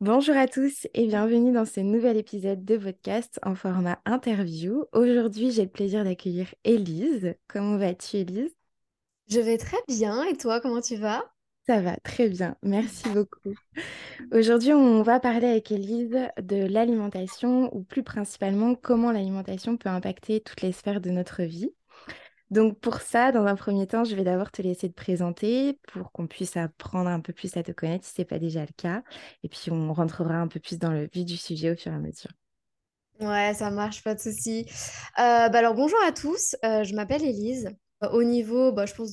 [0.00, 4.84] Bonjour à tous et bienvenue dans ce nouvel épisode de podcast en format interview.
[4.92, 7.34] Aujourd'hui, j'ai le plaisir d'accueillir Élise.
[7.48, 8.54] Comment vas-tu, Élise?
[9.26, 10.22] Je vais très bien.
[10.24, 11.24] Et toi, comment tu vas?
[11.66, 13.54] Ça va très bien, merci beaucoup.
[14.32, 20.42] Aujourd'hui, on va parler avec Élise de l'alimentation ou plus principalement comment l'alimentation peut impacter
[20.42, 21.72] toutes les sphères de notre vie.
[22.50, 26.12] Donc pour ça, dans un premier temps, je vais d'abord te laisser te présenter pour
[26.12, 28.72] qu'on puisse apprendre un peu plus à te connaître si ce n'est pas déjà le
[28.76, 29.02] cas.
[29.42, 31.96] Et puis on rentrera un peu plus dans le vif du sujet au fur et
[31.96, 32.30] à mesure.
[33.20, 34.66] Ouais, ça marche, pas de souci.
[35.18, 37.70] Euh, bah alors bonjour à tous, euh, je m'appelle Élise.
[38.04, 39.12] Euh, Au niveau, bah, je pense,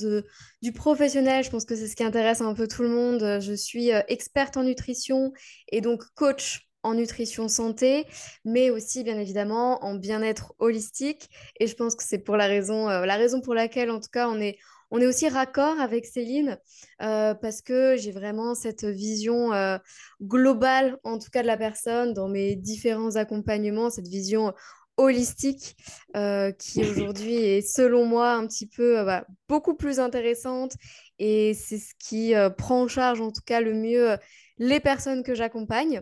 [0.61, 3.39] du professionnel, je pense que c'est ce qui intéresse un peu tout le monde.
[3.41, 5.31] Je suis euh, experte en nutrition
[5.71, 8.05] et donc coach en nutrition santé,
[8.45, 11.29] mais aussi bien évidemment en bien-être holistique.
[11.59, 14.09] Et je pense que c'est pour la raison, euh, la raison pour laquelle, en tout
[14.11, 14.57] cas, on est,
[14.91, 16.57] on est aussi raccord avec Céline,
[17.01, 19.77] euh, parce que j'ai vraiment cette vision euh,
[20.21, 24.53] globale, en tout cas de la personne, dans mes différents accompagnements, cette vision
[24.97, 25.75] holistique
[26.15, 30.73] euh, qui aujourd'hui est selon moi un petit peu euh, bah, beaucoup plus intéressante
[31.19, 34.17] et c'est ce qui euh, prend en charge en tout cas le mieux
[34.57, 36.01] les personnes que j'accompagne.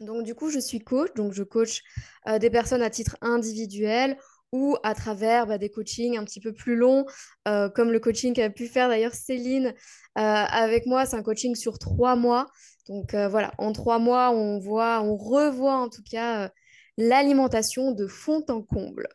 [0.00, 1.82] Donc du coup, je suis coach, donc je coach
[2.26, 4.16] euh, des personnes à titre individuel
[4.52, 7.04] ou à travers bah, des coachings un petit peu plus longs,
[7.46, 9.72] euh, comme le coaching qu'a pu faire d'ailleurs Céline euh,
[10.14, 11.06] avec moi.
[11.06, 12.46] C'est un coaching sur trois mois.
[12.88, 16.50] Donc voilà, en trois mois, on voit, on revoit en tout cas
[16.96, 19.06] l'alimentation de fond en comble.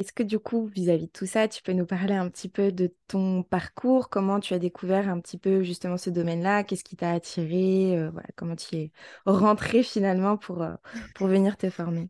[0.00, 2.72] Est-ce que du coup, vis-à-vis de tout ça, tu peux nous parler un petit peu
[2.72, 6.96] de ton parcours, comment tu as découvert un petit peu justement ce domaine-là, qu'est-ce qui
[6.96, 8.92] t'a attiré, euh, comment tu es
[9.26, 10.74] rentré finalement pour, euh,
[11.14, 12.08] pour venir te former?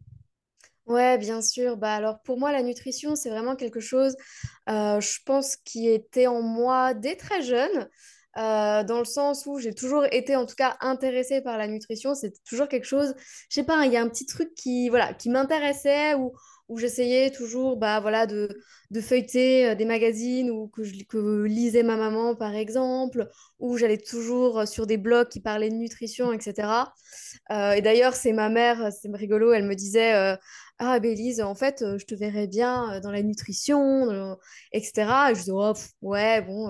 [0.86, 1.76] Ouais, bien sûr.
[1.76, 4.16] Bah alors pour moi, la nutrition, c'est vraiment quelque chose,
[4.68, 7.88] euh, je pense, qui était en moi dès très jeune,
[8.36, 12.14] dans le sens où j'ai toujours été, en tout cas, intéressée par la nutrition.
[12.14, 13.14] C'était toujours quelque chose,
[13.48, 16.32] je sais pas, il y a un petit truc qui, voilà, qui m'intéressait ou
[16.70, 18.48] où j'essayais toujours, bah voilà, de,
[18.90, 23.28] de feuilleter euh, des magazines ou que je que lisait ma maman, par exemple,
[23.58, 26.94] ou j'allais toujours euh, sur des blogs qui parlaient de nutrition, etc.
[27.50, 30.36] Euh, et d'ailleurs, c'est ma mère, c'est rigolo, elle me disait.
[30.78, 34.36] ah, Bélise, en fait, je te verrais bien dans la nutrition,
[34.72, 35.30] etc.
[35.30, 36.68] Et je dis, oh, ouais, bon,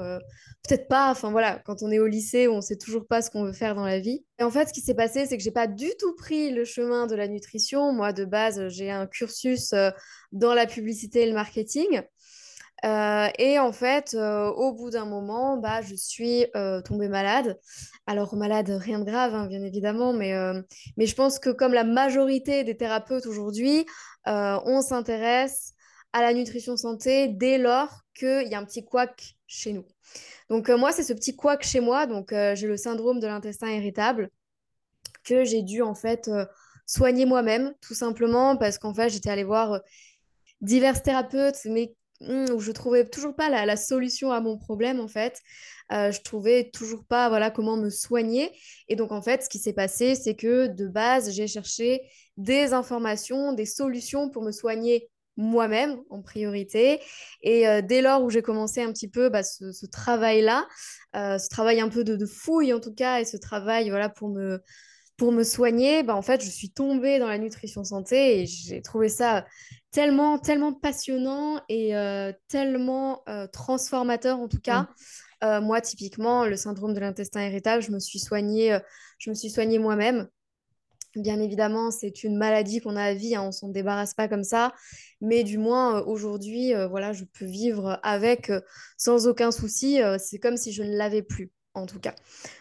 [0.67, 1.11] peut-être pas.
[1.11, 3.75] Enfin, voilà, quand on est au lycée, on sait toujours pas ce qu'on veut faire
[3.75, 4.25] dans la vie.
[4.39, 6.65] Et en fait, ce qui s'est passé, c'est que j'ai pas du tout pris le
[6.65, 7.93] chemin de la nutrition.
[7.93, 9.91] Moi, de base, j'ai un cursus euh,
[10.33, 12.03] dans la publicité et le marketing.
[12.85, 16.47] Euh, et en fait, euh, au bout d'un moment, bah, je suis
[16.85, 17.59] tombée malade.
[18.07, 20.33] Alors, malade, rien de grave, hein, bien évidemment, mais,
[20.97, 23.87] mais je pense que comme la majorité des thérapeutes aujourd'hui,
[24.27, 25.75] on s'intéresse
[26.13, 29.85] à la nutrition santé dès lors qu'il y a un petit couac chez nous.
[30.49, 32.07] Donc, euh, moi, c'est ce petit couac chez moi.
[32.07, 34.31] Donc, euh, j'ai le syndrome de l'intestin irritable
[35.25, 36.47] que j'ai dû en fait euh,
[36.87, 39.81] soigner moi-même, tout simplement parce qu'en fait, j'étais allée voir
[40.61, 45.01] divers thérapeutes, mais hum, où je trouvais toujours pas la, la solution à mon problème
[45.01, 45.41] en fait.
[45.93, 48.51] Euh, je trouvais toujours pas voilà comment me soigner.
[48.89, 52.03] Et donc en fait, ce qui s'est passé, c'est que de base, j'ai cherché
[52.37, 55.09] des informations, des solutions pour me soigner
[55.41, 57.01] moi-même en priorité.
[57.43, 60.67] Et euh, dès lors où j'ai commencé un petit peu bah, ce, ce travail-là,
[61.17, 64.09] euh, ce travail un peu de, de fouille en tout cas, et ce travail voilà
[64.09, 64.61] pour me
[65.17, 68.81] pour me soigner, bah, en fait, je suis tombée dans la nutrition santé et j'ai
[68.81, 69.45] trouvé ça
[69.91, 73.23] tellement, tellement passionnant et euh, tellement
[73.53, 74.89] transformateur en tout cas.
[75.45, 78.79] Euh, moi, typiquement, le syndrome de l'intestin irritable, je me suis soignée,
[79.19, 80.27] je me suis soignée moi-même.
[81.17, 84.45] Bien évidemment, c'est une maladie qu'on a à vie, hein, on s'en débarrasse pas comme
[84.45, 84.73] ça,
[85.21, 88.61] mais du moins euh, aujourd'hui, euh, voilà, je peux vivre avec euh,
[88.97, 89.99] sans aucun souci.
[90.19, 92.15] c'est comme si je ne l'avais plus, en tout cas.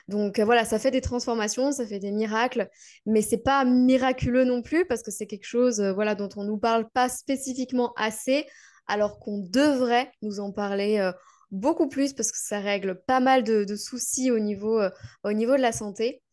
[0.08, 2.70] Donc voilà, ça fait des transformations, ça fait des miracles,
[3.06, 6.58] mais c'est pas miraculeux non plus parce que c'est quelque chose, voilà, dont on nous
[6.58, 8.48] parle pas spécifiquement assez,
[8.88, 11.12] alors qu'on devrait nous en parler.
[11.52, 14.82] beaucoup plus parce que ça règle pas mal de, de soucis au niveau,
[15.24, 16.24] au niveau de la santé.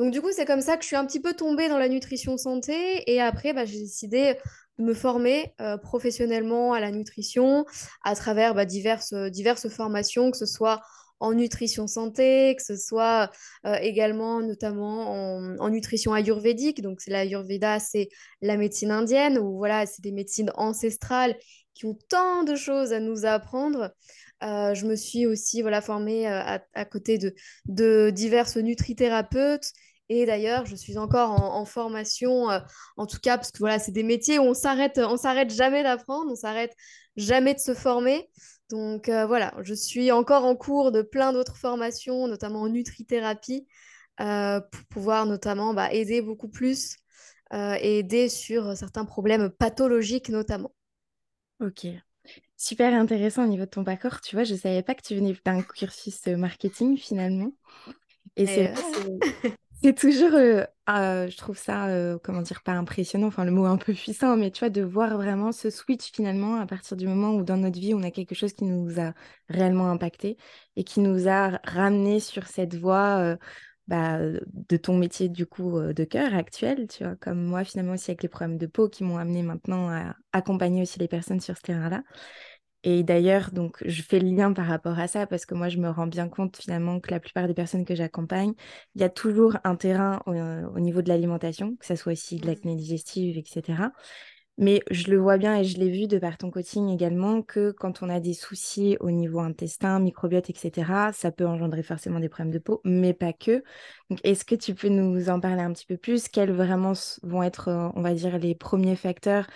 [0.00, 1.90] Donc du coup, c'est comme ça que je suis un petit peu tombée dans la
[1.90, 4.34] nutrition santé et après, bah, j'ai décidé
[4.78, 7.66] de me former euh, professionnellement à la nutrition
[8.02, 10.80] à travers bah, diverses, diverses formations, que ce soit
[11.18, 13.30] en nutrition santé, que ce soit
[13.66, 15.12] euh, également notamment
[15.60, 16.80] en, nutrition ayurvédique.
[16.80, 18.08] Donc l'ayurveda, c'est
[18.40, 21.36] la médecine indienne, où voilà, c'est des médecines ancestrales
[21.74, 23.92] qui ont tant de choses à nous apprendre.
[24.42, 27.34] Euh, je me suis aussi voilà, formée euh, à, à côté de,
[27.66, 29.72] de diverses nutrithérapeutes
[30.12, 32.58] et d'ailleurs, je suis encore en, en formation, euh,
[32.96, 35.84] en tout cas, parce que voilà, c'est des métiers où on s'arrête, on s'arrête jamais
[35.84, 36.74] d'apprendre, on s'arrête
[37.16, 38.28] jamais de se former.
[38.70, 43.68] Donc euh, voilà, je suis encore en cours de plein d'autres formations, notamment en nutrithérapie.
[44.18, 46.96] pour pouvoir notamment bah, aider beaucoup plus
[47.52, 50.72] et aider sur certains problèmes pathologiques notamment.
[51.60, 51.86] Ok,
[52.56, 54.20] super intéressant au niveau de ton parcours.
[54.20, 57.52] Tu vois, je ne savais pas que tu venais d'un cursus marketing finalement.
[58.36, 58.72] Et c'est
[59.82, 63.64] c'est toujours, euh, euh, je trouve ça, euh, comment dire, pas impressionnant, enfin le mot
[63.64, 67.06] un peu puissant, mais tu vois, de voir vraiment ce switch finalement à partir du
[67.06, 69.14] moment où dans notre vie, on a quelque chose qui nous a
[69.48, 70.36] réellement impacté
[70.76, 73.36] et qui nous a ramené sur cette voie
[73.88, 78.10] bah, de ton métier du coup de cœur actuel, tu vois, comme moi finalement aussi
[78.10, 81.56] avec les problèmes de peau qui m'ont amené maintenant à accompagner aussi les personnes sur
[81.56, 82.02] ce terrain-là.
[82.82, 85.78] Et d'ailleurs, donc, je fais le lien par rapport à ça parce que moi, je
[85.78, 88.54] me rends bien compte finalement que la plupart des personnes que j'accompagne,
[88.94, 92.38] il y a toujours un terrain au, au niveau de l'alimentation, que ce soit aussi
[92.38, 93.92] de l'acné digestive, etc.
[94.56, 97.70] Mais je le vois bien et je l'ai vu de par ton coaching également que
[97.70, 102.28] quand on a des soucis au niveau intestin, microbiote, etc., ça peut engendrer forcément des
[102.28, 103.62] problèmes de peau, mais pas que.
[104.10, 106.28] Donc, est-ce que tu peux nous en parler un petit peu plus?
[106.28, 106.92] Quels vraiment
[107.22, 109.46] vont être, on va dire, les premiers facteurs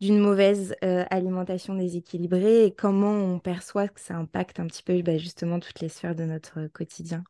[0.00, 5.00] d'une mauvaise euh, alimentation déséquilibrée et comment on perçoit que ça impacte un petit peu
[5.02, 7.22] bah, justement toutes les sphères de notre quotidien.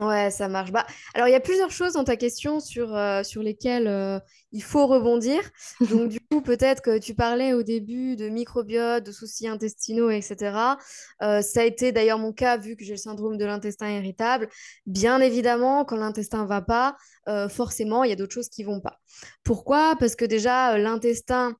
[0.00, 0.70] Ouais, ça marche.
[0.70, 4.20] Bah, alors, il y a plusieurs choses dans ta question sur, euh, sur lesquelles euh,
[4.52, 5.40] il faut rebondir.
[5.90, 10.76] Donc, du coup, peut-être que tu parlais au début de microbiote, de soucis intestinaux, etc.
[11.20, 14.48] ça a été d'ailleurs mon cas vu que j'ai le syndrome de l'intestin irritable.
[14.86, 16.96] Bien évidemment, quand l'intestin ne va pas,
[17.48, 19.00] forcément, il y a d'autres choses qui ne vont pas.
[19.42, 19.96] Pourquoi?
[19.98, 21.56] Parce que déjà, l'intestin,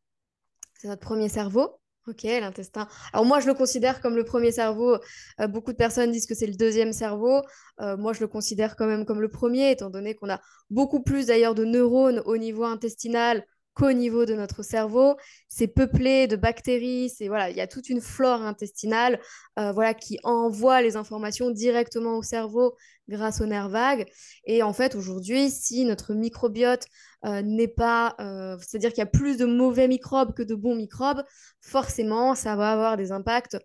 [0.79, 1.79] c'est notre premier cerveau.
[2.09, 2.89] Ok, l'intestin.
[3.13, 4.97] Alors moi, je le considère comme le premier cerveau.
[5.41, 7.43] Euh, beaucoup de personnes disent que c'est le deuxième cerveau.
[7.81, 10.41] Euh, moi, je le considère quand même comme le premier, étant donné qu'on a
[10.71, 13.45] beaucoup plus d'ailleurs de neurones au niveau intestinal
[13.75, 15.17] qu'au niveau de notre cerveau.
[15.49, 19.21] C'est peuplé de bactéries, c'est voilà, il y a toute une flore intestinale
[19.59, 22.75] euh, voilà, qui envoie les informations directement au cerveau
[23.09, 24.07] grâce aux nerfs vagues.
[24.45, 26.87] Et en fait, aujourd'hui, si notre microbiote
[27.25, 30.75] euh, n'est pas, euh, c'est-à-dire qu'il y a plus de mauvais microbes que de bons
[30.75, 31.23] microbes,
[31.61, 33.57] forcément, ça va avoir des impacts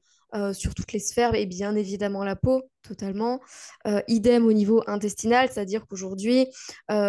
[0.53, 3.39] sur toutes les sphères et bien évidemment la peau, totalement.
[4.07, 6.47] idem au niveau intestinal, c'est-à-dire qu'aujourd'hui,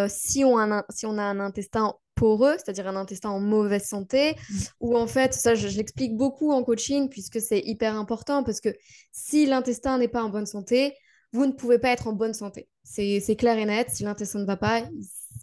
[0.08, 4.32] si, on a si on a un intestin poreux, c'est-à-dire un intestin en mauvaise santé,
[4.32, 4.56] mm.
[4.80, 8.70] ou en fait, ça je, l'explique beaucoup en coaching puisque c'est hyper important parce que
[9.12, 10.94] si l'intestin n'est pas en bonne santé,
[11.34, 12.68] vous ne pouvez pas être en bonne santé.
[12.84, 14.82] C'est clair et net, si l'intestin ne va pas,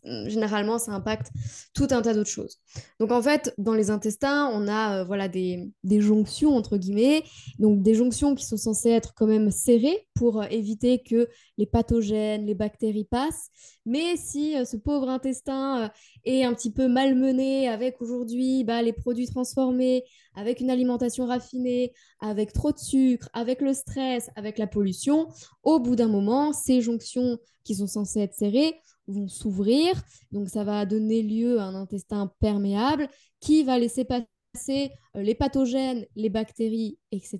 [0.03, 1.31] généralement, ça impacte
[1.73, 2.59] tout un tas d'autres choses.
[2.99, 7.23] Donc, en fait, dans les intestins, on a euh, voilà, des, jonctions, entre guillemets,
[7.59, 11.27] donc des jonctions qui sont censées être quand même serrées pour euh, éviter que
[11.57, 13.49] les pathogènes, les bactéries passent.
[13.85, 15.91] Mais si euh, ce pauvre intestin
[16.25, 20.03] est un petit peu malmené avec aujourd'hui bah, les produits transformés,
[20.35, 25.27] avec une alimentation raffinée, avec trop de sucre, avec le stress, avec la pollution,
[25.63, 28.75] au bout d'un moment, ces jonctions qui sont censées être serrées
[29.11, 30.01] vont s'ouvrir.
[30.31, 33.07] Donc ça va donner lieu à un intestin perméable
[33.39, 37.39] qui va laisser passer euh, les pathogènes, les bactéries, etc.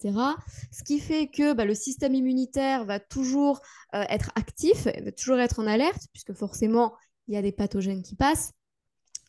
[0.71, 3.61] Ce qui fait que bah, le système immunitaire va toujours
[3.93, 6.93] euh, être actif, va toujours être en alerte, puisque forcément,
[7.27, 8.53] il y a des pathogènes qui passent,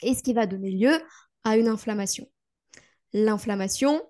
[0.03, 0.99] et ce qui va donner lieu
[1.45, 2.27] à une inflammation.
[3.13, 4.03] L'inflammation,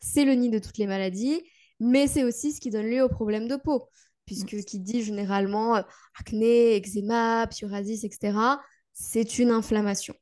[0.00, 1.42] c'est le nid de toutes les maladies,
[1.80, 3.88] mais c'est aussi ce qui donne lieu aux problèmes de peau
[4.28, 5.82] puisque qui dit généralement euh,
[6.20, 8.36] acné, eczéma, psoriasis, etc.,
[8.92, 10.14] c'est une inflammation.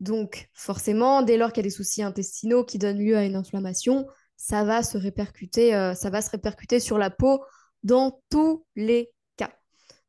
[0.00, 3.36] Donc, forcément, dès lors qu'il y a des soucis intestinaux qui donnent lieu à une
[3.36, 7.44] inflammation, ça va se répercuter, euh, ça va se répercuter sur la peau
[7.84, 9.52] dans tous les cas.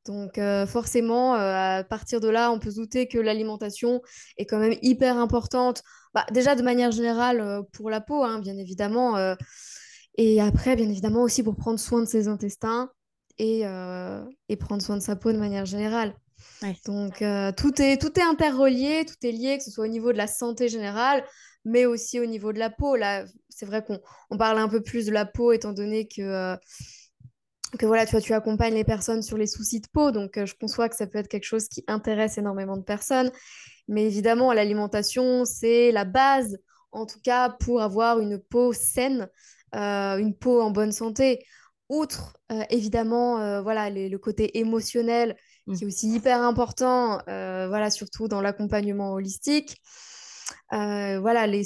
[0.05, 4.01] Donc, euh, forcément, à partir de là, on peut se douter que l'alimentation
[4.38, 5.83] est quand même hyper importante.
[6.15, 9.36] Bah, déjà, de manière générale, pour la peau, hein, bien évidemment.
[10.17, 12.89] et après, bien évidemment, aussi pour prendre soin de ses intestins
[13.41, 16.13] euh, et, prendre soin de sa peau de manière générale.
[16.86, 20.12] Donc euh, tout, est, tout est interrelié, tout est lié, que ce soit au niveau
[20.12, 21.24] de la santé générale,
[21.63, 22.96] mais aussi au niveau de la peau.
[22.98, 26.22] Là, c'est vrai qu'on on parle un peu plus de la peau étant donné que,
[26.22, 26.58] euh,
[27.77, 30.12] que voilà, tu, vois, tu accompagnes les personnes sur les soucis de peau.
[30.12, 33.31] Donc je conçois que ça peut être quelque chose qui intéresse énormément de personnes.
[33.88, 36.58] Mais évidemment, l'alimentation, c'est la base,
[36.91, 39.29] en tout cas, pour avoir une peau saine,
[39.74, 41.39] une peau en bonne santé
[41.89, 45.75] outre euh, évidemment euh, voilà le côté émotionnel mmh.
[45.75, 49.77] qui est aussi hyper important euh, voilà surtout dans l'accompagnement holistique.
[50.72, 51.63] Voilà les,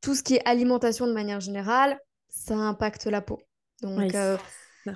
[0.00, 3.40] tout ce qui est alimentation de manière générale ça impacte la peau.
[3.82, 4.12] Donc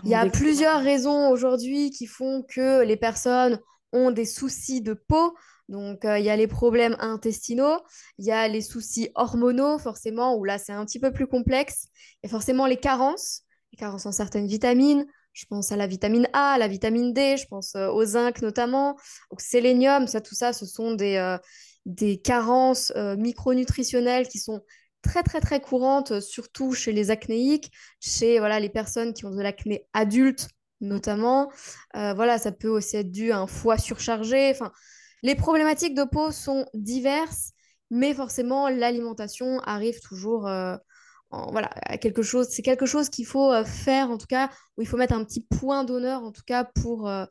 [0.04, 3.58] il y a plusieurs raisons aujourd'hui qui font que les personnes
[3.92, 5.34] ont des soucis de peau.
[5.68, 7.78] Donc, il y a les problèmes intestinaux,
[8.16, 11.88] il y a les soucis hormonaux, forcément, où là, c'est un petit peu plus complexe,
[12.22, 15.06] et forcément les carences, les carences en certaines vitamines.
[15.32, 18.96] Je pense à la vitamine A, à la vitamine D, je pense au zinc notamment,
[19.30, 20.06] au sélénium.
[20.08, 21.36] Ça, tout ça, ce sont des,
[21.86, 24.62] des carences micronutritionnelles qui sont
[25.02, 27.70] très très très courantes, surtout chez les acnéiques,
[28.00, 30.48] chez voilà, les personnes qui ont de l'acné adulte
[30.80, 31.52] notamment.
[31.94, 34.50] voilà, ça peut aussi être dû à un foie surchargé.
[34.50, 34.72] Enfin,
[35.22, 37.52] les problématiques de peau sont diverses,
[37.90, 40.76] mais forcément, l'alimentation arrive toujours euh,
[41.30, 41.68] voilà,
[42.00, 42.48] quelque chose.
[42.50, 45.24] C'est quelque chose qu'il faut euh, faire, en tout cas, où il faut mettre un
[45.24, 47.26] petit point d'honneur, en tout cas, pour, euh,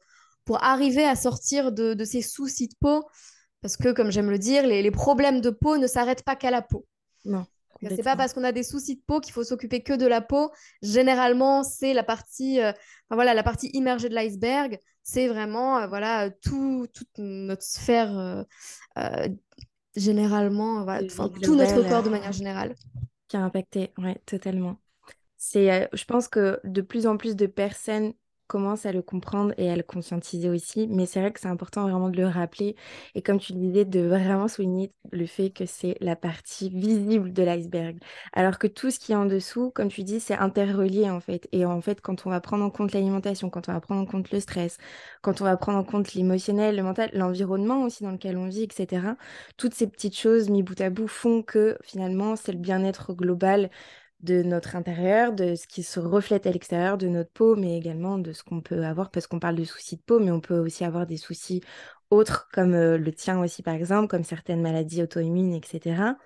[0.46, 3.06] pour arriver à sortir de, ces soucis de peau.
[3.62, 6.62] Parce que, comme j'aime le dire, les, problèmes de peau ne s'arrêtent pas qu'à la
[6.62, 6.86] peau.
[7.26, 7.46] Non.
[7.82, 10.22] C'est pas parce qu'on a des soucis de peau qu'il faut s'occuper que de la
[10.22, 10.52] peau.
[10.82, 12.60] Généralement, c'est la partie,
[13.12, 18.44] voilà, la partie immergée de l'iceberg c'est vraiment euh, voilà tout, toute notre sphère euh,
[18.98, 19.30] euh,
[19.96, 20.86] généralement,
[21.42, 22.76] tout notre corps de manière générale.
[23.28, 24.78] Qui a impacté, oui, totalement.
[25.38, 28.14] C'est, je pense que de plus en plus de personnes
[28.48, 30.88] commence à le comprendre et à le conscientiser aussi.
[30.88, 32.76] Mais c'est vrai que c'est important vraiment de le rappeler.
[33.16, 37.44] Et comme tu disais, de vraiment souligner le fait que c'est la partie visible de
[37.44, 38.00] l'iceberg.
[38.34, 41.48] Alors que tout ce qui est en dessous, comme tu dis, c'est interrelié en fait.
[41.52, 44.06] Et en fait, quand on va prendre en compte l'alimentation, quand on va prendre en
[44.06, 44.78] compte le stress,
[45.22, 48.64] quand on va prendre en compte l'émotionnel, le mental, l'environnement aussi dans lequel on vit,
[48.64, 49.16] etc.,
[49.58, 53.70] toutes ces petites choses mis bout à bout font que finalement, c'est le bien-être global
[54.22, 58.18] de notre intérieur, de ce qui se reflète à l'extérieur de notre peau, mais également
[58.18, 60.58] de ce qu'on peut avoir, parce qu'on parle de soucis de peau, mais on peut
[60.60, 61.62] aussi avoir des soucis
[62.10, 66.18] autres, comme euh, le tien aussi par exemple, comme certaines maladies auto-immunes, etc.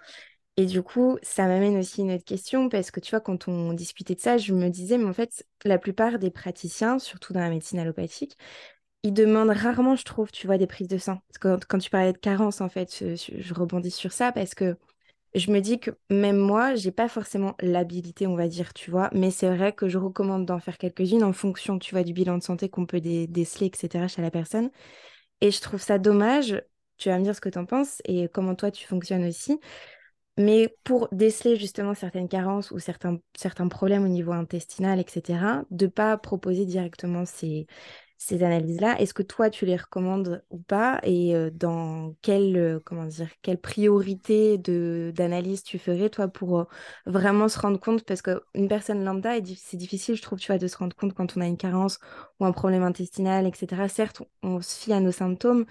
[0.57, 3.73] Et du coup, ça m'amène aussi une autre question, parce que tu vois, quand on
[3.73, 7.39] discutait de ça, je me disais, mais en fait, la plupart des praticiens, surtout dans
[7.39, 8.37] la médecine allopathique,
[9.03, 11.19] ils demandent rarement, je trouve, tu vois, des prises de sang.
[11.39, 14.77] Quand, quand tu parlais de carence, en fait, je rebondis sur ça, parce que
[15.35, 19.09] je me dis que même moi, j'ai pas forcément l'habilité, on va dire, tu vois,
[19.13, 22.37] mais c'est vrai que je recommande d'en faire quelques-unes en fonction, tu vois, du bilan
[22.37, 24.69] de santé qu'on peut déceler, etc., chez la personne.
[25.41, 26.61] Et je trouve ça dommage,
[26.97, 29.59] tu vas me dire ce que tu en penses et comment toi tu fonctionnes aussi,
[30.37, 35.87] mais pour déceler justement certaines carences ou certains, certains problèmes au niveau intestinal, etc., de
[35.87, 37.67] pas proposer directement ces,
[38.21, 38.99] ces analyses-là.
[39.01, 40.99] Est-ce que toi, tu les recommandes ou pas?
[41.03, 46.65] Et euh, dans quelle, euh, comment dire, quelle priorité d'analyse tu ferais, toi, pour euh,
[47.07, 48.03] vraiment se rendre compte?
[48.03, 51.35] Parce qu'une personne lambda, c'est difficile, je trouve, tu vois, de se rendre compte quand
[51.35, 51.97] on a une carence
[52.39, 53.87] ou un problème intestinal, etc.
[53.89, 55.65] Certes, on, se fie à nos symptômes,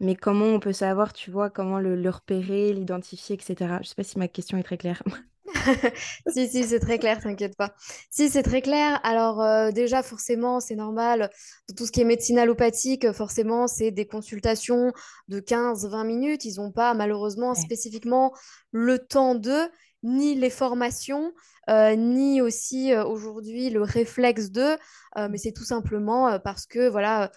[0.00, 3.54] mais comment on peut savoir, tu vois, comment le, le repérer, l'identifier, etc.
[3.58, 5.02] Je ne sais pas si ma question est très claire.
[6.32, 7.74] si, si, c'est très clair, t'inquiète pas.
[8.10, 9.00] Si, c'est très clair.
[9.04, 11.30] Alors, euh, déjà, forcément, c'est normal.
[11.76, 14.92] Tout ce qui est médecine allopathique, forcément, c'est des consultations
[15.28, 16.44] de 15-20 minutes.
[16.44, 18.32] Ils n'ont pas, malheureusement, spécifiquement
[18.70, 19.68] le temps d'eux,
[20.02, 21.32] ni les formations,
[21.70, 24.76] euh, ni aussi euh, aujourd'hui le réflexe d'eux.
[25.16, 27.30] mais c'est tout simplement parce que, voilà,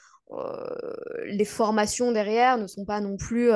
[1.25, 3.51] les formations derrière ne sont pas non plus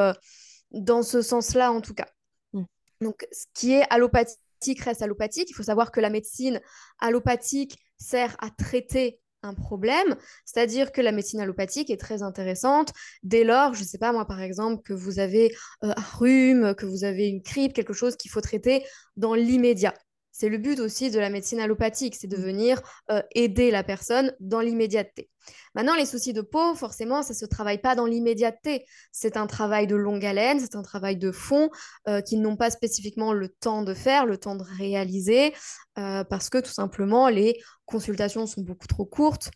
[0.72, 2.08] dans ce sens-là, en tout cas.
[2.54, 2.64] Mmh.
[3.02, 4.38] Donc, ce qui est allopathique,
[4.84, 5.50] reste allopathique.
[5.50, 6.62] Il faut savoir que la médecine
[7.00, 12.92] allopathique sert à traiter un problème, c'est-à-dire que la médecine allopathique est très intéressante
[13.24, 16.76] dès lors, je ne sais pas moi par exemple, que vous avez euh, un rhume,
[16.76, 18.84] que vous avez une grippe, quelque chose qu'il faut traiter
[19.16, 19.94] dans l'immédiat.
[20.40, 22.42] C'est le but aussi de la médecine allopathique, c'est de mmh.
[22.42, 22.82] venir
[23.12, 25.30] euh, aider la personne dans l'immédiateté.
[25.76, 28.86] Maintenant, les soucis de peau, forcément, ça ne se travaille pas dans l'immédiateté.
[29.12, 31.70] C'est un travail de longue haleine, c'est un travail de fond
[32.08, 35.54] euh, qu'ils n'ont pas spécifiquement le temps de faire, le temps de réaliser,
[35.98, 39.52] euh, parce que tout simplement, les consultations sont beaucoup trop courtes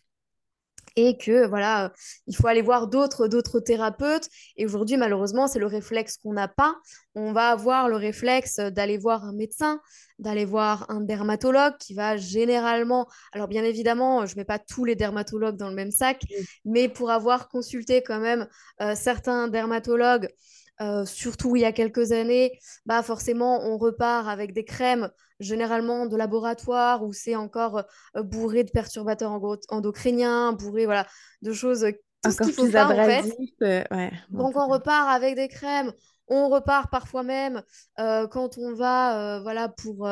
[0.96, 1.92] et que voilà,
[2.26, 4.28] il faut aller voir d'autres d'autres thérapeutes.
[4.56, 6.76] Et aujourd'hui, malheureusement, c'est le réflexe qu'on n'a pas.
[7.14, 9.80] On va avoir le réflexe d'aller voir un médecin,
[10.18, 14.96] d'aller voir un dermatologue qui va généralement, alors bien évidemment, je mets pas tous les
[14.96, 16.22] dermatologues dans le même sac,
[16.64, 18.48] mais pour avoir consulté quand même
[18.80, 20.28] euh, certains dermatologues
[20.80, 26.06] euh, surtout il y a quelques années, bah forcément on repart avec des crèmes généralement
[26.06, 27.84] de laboratoire où c'est encore
[28.16, 31.06] euh, bourré de perturbateurs endocriniens, bourré voilà
[31.42, 31.86] de choses
[32.22, 33.24] tout ce qu'il faut pas en fait.
[33.62, 33.84] Euh,
[34.30, 35.92] Donc on repart avec des crèmes.
[36.26, 37.62] On repart parfois même
[37.98, 40.08] quand on va, voilà, pour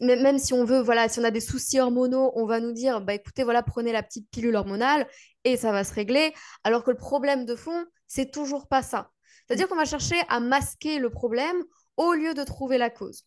[0.00, 3.00] même si on veut, voilà, si on a des soucis hormonaux, on va nous dire,
[3.00, 5.06] bah écoutez, voilà, prenez la petite pilule hormonale
[5.44, 6.34] et ça va se régler.
[6.64, 9.10] Alors que le problème de fond, c'est toujours pas ça.
[9.48, 11.64] C'est-à-dire qu'on va chercher à masquer le problème
[11.96, 13.24] au lieu de trouver la cause.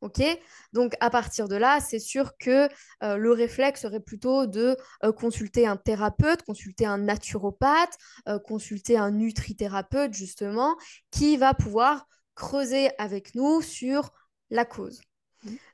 [0.00, 0.22] Ok?
[0.72, 2.68] Donc à partir de là, c'est sûr que
[3.02, 7.96] euh, le réflexe serait plutôt de euh, consulter un thérapeute, consulter un naturopathe,
[8.28, 10.76] euh, consulter un nutrithérapeute justement,
[11.10, 12.06] qui va pouvoir
[12.36, 14.12] creuser avec nous sur
[14.50, 15.00] la cause.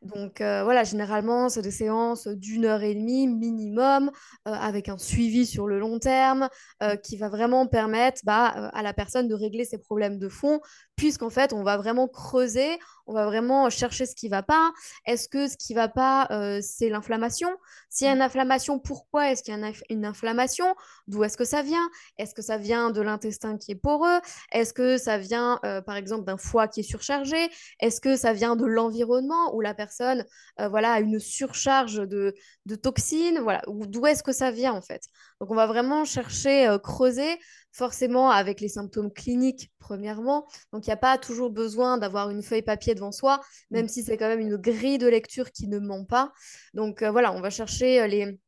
[0.03, 4.11] Donc euh, voilà, généralement, c'est des séances d'une heure et demie minimum,
[4.47, 6.49] euh, avec un suivi sur le long terme,
[6.83, 10.61] euh, qui va vraiment permettre bah, à la personne de régler ses problèmes de fond,
[10.97, 14.73] puisqu'en fait, on va vraiment creuser, on va vraiment chercher ce qui va pas.
[15.07, 16.29] Est-ce que ce qui va pas,
[16.63, 17.51] c'est l'inflammation?
[17.91, 19.31] S'il y a une inflammation, pourquoi?
[19.31, 20.75] Est-ce qu'il y a une inflammation?
[21.07, 21.91] D'où est-ce que ça vient?
[22.19, 24.21] Est-ce que ça vient de l'intestin qui est poreux?
[24.53, 27.51] Est-ce que ça vient, par exemple, d'un foie qui est surchargé?
[27.81, 30.25] Est-ce que ça vient de l'environnement où la personne
[30.61, 32.35] euh, voilà, a une surcharge de,
[32.83, 35.03] toxines, voilà, d'où est-ce que ça vient en fait?
[35.41, 37.39] Donc on va vraiment chercher, euh, creuser,
[37.75, 40.47] forcément avec les symptômes cliniques premièrement.
[40.73, 43.41] Donc il n'y a pas toujours besoin d'avoir une feuille papier devant soi,
[43.71, 46.33] même si c'est quand même une grille de lecture qui ne ment pas.
[46.73, 48.39] Donc euh, voilà, on va chercher les,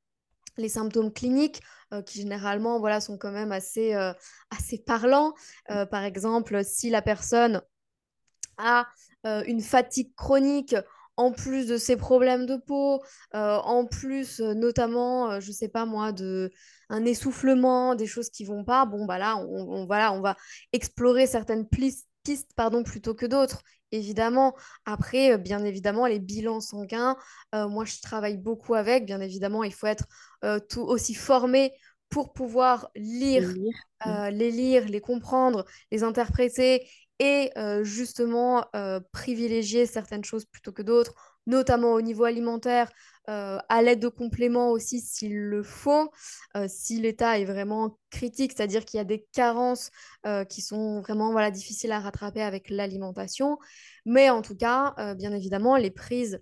[0.56, 1.61] les symptômes cliniques.
[2.06, 3.95] qui généralement voilà, sont quand même assez,
[4.50, 5.35] assez parlants.
[5.68, 7.62] par exemple, si la personne
[8.59, 8.87] a
[9.25, 10.75] une fatigue chronique
[11.17, 13.03] en plus de ces problèmes de peau,
[13.35, 16.51] euh, en plus euh, notamment, euh, je sais pas moi, de
[16.89, 20.37] un essoufflement, des choses qui vont pas, bon bah là, on, voilà, on va
[20.73, 22.07] explorer certaines pistes,
[22.55, 23.63] pardon, plutôt que d'autres.
[23.93, 24.55] Évidemment,
[24.85, 27.17] après, bien évidemment, les bilans sanguins,
[27.53, 30.07] moi je travaille beaucoup avec, bien évidemment, il faut être
[30.69, 31.73] tout aussi formé
[32.09, 33.49] pour pouvoir lire,
[34.05, 37.51] les lire, les comprendre, les interpréter et
[37.83, 38.65] justement
[39.13, 41.15] privilégier certaines choses plutôt que d'autres,
[41.47, 42.91] notamment au niveau alimentaire,
[43.27, 46.11] à l'aide de compléments aussi s'il le faut,
[46.69, 49.91] si l'état est vraiment critique, c'est-à-dire qu'il y a des carences
[50.49, 53.59] qui sont vraiment voilà, difficiles à rattraper avec l'alimentation.
[54.05, 56.41] Mais en tout cas, bien évidemment, les prises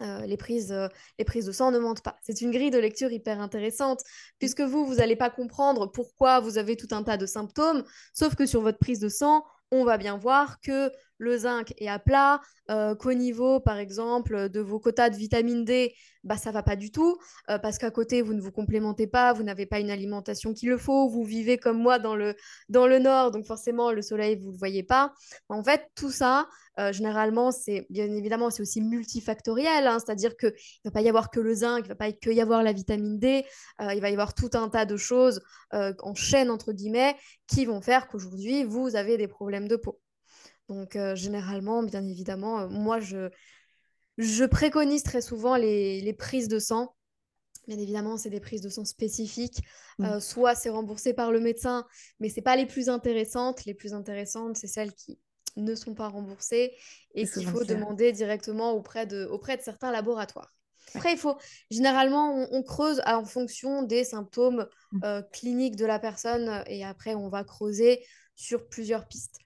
[0.00, 0.74] les, prises,
[1.18, 2.16] les prises de sang ne mentent pas.
[2.22, 4.02] C'est une grille de lecture hyper intéressante,
[4.38, 8.34] puisque vous, vous n'allez pas comprendre pourquoi vous avez tout un tas de symptômes, sauf
[8.34, 11.98] que sur votre prise de sang, on va bien voir que le zinc est à
[11.98, 16.62] plat, euh, qu'au niveau, par exemple, de vos quotas de vitamine D, bah, ça va
[16.62, 17.18] pas du tout,
[17.50, 20.68] euh, parce qu'à côté, vous ne vous complémentez pas, vous n'avez pas une alimentation qu'il
[20.68, 22.36] le faut, vous vivez comme moi dans le,
[22.68, 25.14] dans le nord, donc forcément, le soleil, vous ne le voyez pas.
[25.48, 26.48] En fait, tout ça,
[26.78, 30.50] euh, généralement, c'est bien évidemment, c'est aussi multifactoriel, hein, c'est-à-dire qu'il
[30.84, 32.62] ne va pas y avoir que le zinc, il ne va pas que y avoir
[32.62, 33.44] la vitamine D,
[33.80, 35.40] il va y avoir tout un tas de choses
[35.72, 40.00] en chaîne, entre guillemets, qui vont faire qu'aujourd'hui, vous avez des problèmes de peau.
[40.68, 43.30] Donc, euh, généralement, bien évidemment, euh, moi, je,
[44.18, 46.94] je préconise très souvent les, prises de sang.
[47.68, 49.60] Bien évidemment, c'est des prises de sang spécifiques.
[49.98, 50.04] Mmh.
[50.04, 51.86] Euh, soit c'est remboursé par le médecin,
[52.20, 53.64] mais ce pas les plus intéressantes.
[53.64, 55.18] Les plus intéressantes, c'est celles qui
[55.56, 56.72] ne sont pas remboursées
[57.14, 60.54] et qu'il faut demander directement auprès de, auprès de certains laboratoires.
[60.94, 61.36] Après, il faut
[61.70, 65.20] généralement, on, creuse en fonction des symptômes mmh.
[65.32, 69.38] cliniques de la personne et après, on va creuser sur plusieurs pistes.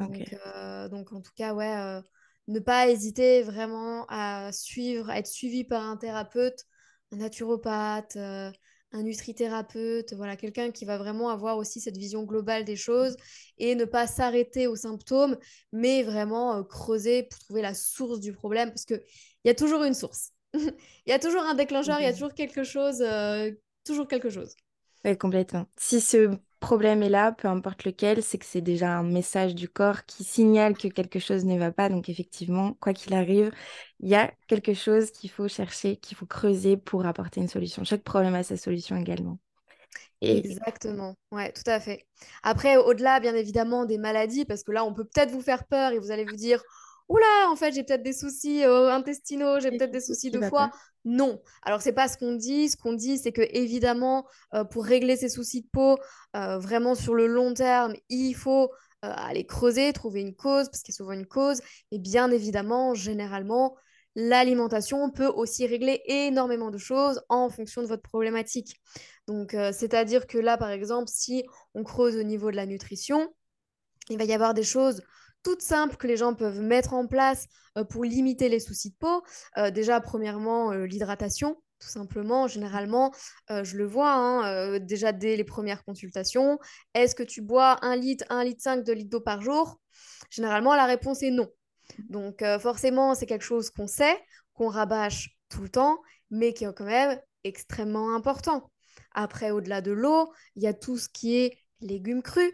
[0.00, 2.00] Euh, donc, en tout cas, ouais, euh,
[2.48, 6.64] ne pas hésiter vraiment à suivre, à être suivi par un thérapeute,
[7.12, 8.50] un naturopathe, euh,
[8.94, 13.16] un nutrithérapeute, voilà, quelqu'un qui va vraiment avoir aussi cette vision globale des choses
[13.58, 15.36] et ne pas s'arrêter aux symptômes,
[15.72, 19.02] mais vraiment creuser pour trouver la source du problème parce qu'il
[19.44, 20.30] y a toujours une source.
[20.54, 23.04] Il y a toujours un déclencheur, il y a toujours quelque chose,
[23.84, 24.54] toujours quelque chose.
[25.04, 25.66] Oui, complètement.
[25.76, 26.30] Si ce
[26.64, 30.24] problème est là, peu importe lequel, c'est que c'est déjà un message du corps qui
[30.24, 31.88] signale que quelque chose ne va pas.
[31.88, 33.52] Donc effectivement, quoi qu'il arrive,
[34.00, 37.84] il y a quelque chose qu'il faut chercher, qu'il faut creuser pour apporter une solution.
[37.84, 39.38] Chaque problème a sa solution également.
[40.20, 42.06] Exactement, ouais, tout à fait.
[42.42, 45.92] Après, au-delà, bien évidemment, des maladies, parce que là, on peut peut-être vous faire peur
[45.92, 46.62] et vous allez vous dire,
[47.08, 50.70] oula, en fait, j'ai peut-être des soucis euh, intestinaux, j'ai peut-être des soucis de foie.
[51.04, 51.40] Non.
[51.62, 52.70] Alors, c'est pas ce qu'on dit.
[52.70, 55.98] Ce qu'on dit, c'est que, évidemment, euh, pour régler ces soucis de peau,
[56.34, 58.70] euh, vraiment sur le long terme, il faut
[59.02, 61.60] aller creuser, trouver une cause, parce qu'il y a souvent une cause.
[61.90, 63.76] Et bien évidemment, généralement,
[64.14, 68.80] l'alimentation peut aussi régler énormément de choses en fonction de votre problématique.
[69.26, 73.28] Donc, c'est-à-dire que là, par exemple, si on creuse au niveau de la nutrition,
[74.08, 75.02] il va y avoir des choses
[75.44, 77.46] toutes simples que les gens peuvent mettre en place
[77.78, 79.22] euh, pour limiter les soucis de peau.
[79.58, 82.48] Euh, déjà, premièrement, euh, l'hydratation, tout simplement.
[82.48, 83.12] Généralement,
[83.50, 86.58] je le vois hein, déjà dès les premières consultations.
[86.94, 89.80] Est-ce que tu bois 1 litre, 1 litre 5 de litres d'eau par jour?
[90.30, 91.50] Généralement, la réponse est non.
[92.08, 94.18] Donc, forcément, c'est quelque chose qu'on sait,
[94.54, 98.70] qu'on rabâche tout le temps, mais qui est quand même extrêmement important.
[99.12, 102.52] Après, au-delà de l'eau, il y a tout ce qui est légumes crus,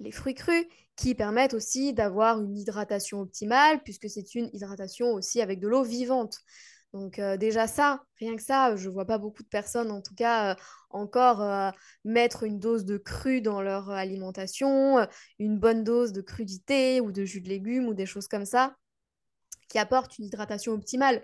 [0.00, 5.40] les fruits crus, qui permettent aussi d'avoir une hydratation optimale, puisque c'est une hydratation aussi
[5.40, 6.38] avec de l'eau vivante.
[6.92, 10.14] Donc euh, déjà ça, rien que ça, je vois pas beaucoup de personnes, en tout
[10.14, 10.54] cas, euh,
[10.90, 11.70] encore euh,
[12.04, 15.06] mettre une dose de cru dans leur alimentation,
[15.38, 18.76] une bonne dose de crudité ou de jus de légumes ou des choses comme ça,
[19.68, 21.22] qui apporte une hydratation optimale.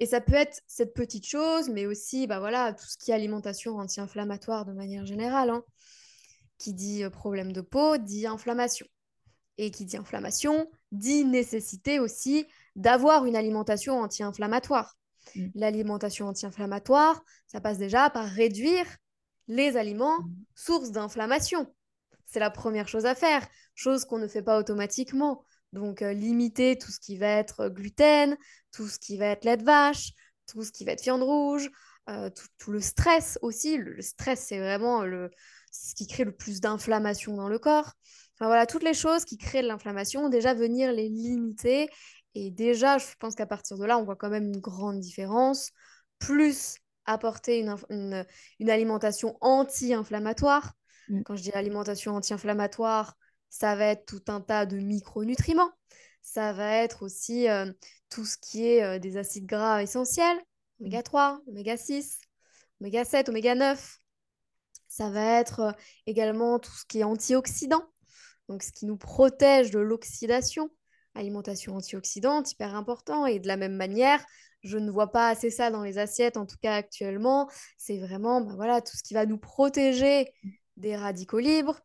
[0.00, 3.14] Et ça peut être cette petite chose, mais aussi bah voilà, tout ce qui est
[3.14, 5.50] alimentation anti-inflammatoire de manière générale.
[5.50, 5.62] Hein.
[6.62, 8.86] Qui dit euh, problème de peau, dit inflammation.
[9.58, 12.46] Et qui dit inflammation, dit nécessité aussi
[12.76, 14.96] d'avoir une alimentation anti-inflammatoire.
[15.34, 15.46] Mm.
[15.56, 18.86] L'alimentation anti-inflammatoire, ça passe déjà par réduire
[19.48, 20.30] les aliments mm.
[20.54, 21.66] sources d'inflammation.
[22.26, 23.44] C'est la première chose à faire,
[23.74, 25.42] chose qu'on ne fait pas automatiquement.
[25.72, 28.36] Donc, euh, limiter tout ce qui va être euh, gluten,
[28.70, 30.12] tout ce qui va être lait de vache,
[30.46, 31.70] tout ce qui va être viande rouge,
[32.08, 33.78] euh, tout, le stress aussi.
[33.78, 35.30] Le, stress, c'est vraiment le,
[35.72, 37.92] ce qui crée le plus d'inflammation dans le corps.
[38.34, 41.88] Enfin voilà, toutes les choses qui créent de l'inflammation, déjà venir les limiter.
[42.34, 45.70] Et déjà, je pense qu'à partir de là, on voit quand même une grande différence.
[46.18, 48.24] Plus apporter une,
[48.60, 50.74] une, alimentation anti-inflammatoire.
[51.08, 51.22] Mm.
[51.22, 53.16] Quand je dis alimentation anti-inflammatoire,
[53.48, 55.72] ça va être tout un tas de micronutriments.
[56.22, 57.70] Ça va être aussi euh,
[58.08, 60.38] tout ce qui est euh, des acides gras essentiels,
[60.80, 62.20] oméga 3, oméga 6,
[62.80, 64.01] oméga 7, oméga 9.
[64.92, 65.72] Ça va être euh,
[66.06, 67.82] également tout ce qui est antioxydant,
[68.50, 70.68] donc ce qui nous protège de l'oxydation.
[71.14, 73.24] Alimentation antioxydante, hyper important.
[73.24, 74.22] Et de la même manière,
[74.62, 77.48] je ne vois pas assez ça dans les assiettes, en tout cas actuellement.
[77.78, 80.30] C'est vraiment bah voilà, tout ce qui va nous protéger
[80.76, 81.80] des radicaux libres,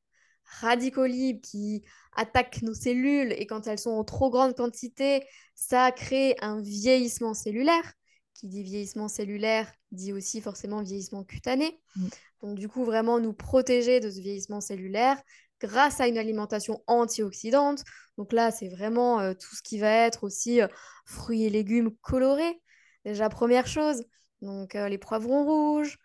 [0.59, 5.93] radicaux libres qui attaquent nos cellules et quand elles sont en trop grande quantité, ça
[5.93, 7.93] crée un vieillissement cellulaire.
[8.37, 11.79] Qui dit vieillissement cellulaire dit aussi forcément vieillissement cutané.
[11.95, 12.07] Mm.
[12.41, 15.19] Donc du coup, vraiment nous protéger de ce vieillissement cellulaire
[15.59, 17.83] grâce à une alimentation antioxydante.
[18.17, 20.67] Donc là, c'est vraiment euh, tout ce qui va être aussi euh,
[21.05, 22.61] fruits et légumes colorés.
[23.05, 24.03] Déjà, première chose,
[24.41, 25.97] donc euh, les poivrons rouges,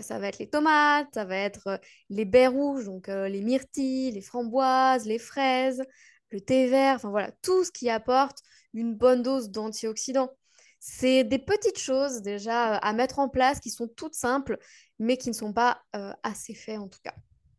[0.00, 1.78] ça va être les tomates, ça va être
[2.10, 5.84] les baies rouges, donc les myrtilles, les framboises, les fraises,
[6.32, 8.38] le thé vert, enfin voilà, tout ce qui apporte
[8.74, 10.32] une bonne dose d'antioxydants.
[10.80, 14.58] C'est des petites choses déjà à mettre en place qui sont toutes simples,
[14.98, 15.82] mais qui ne sont pas
[16.22, 17.14] assez faites en tout cas.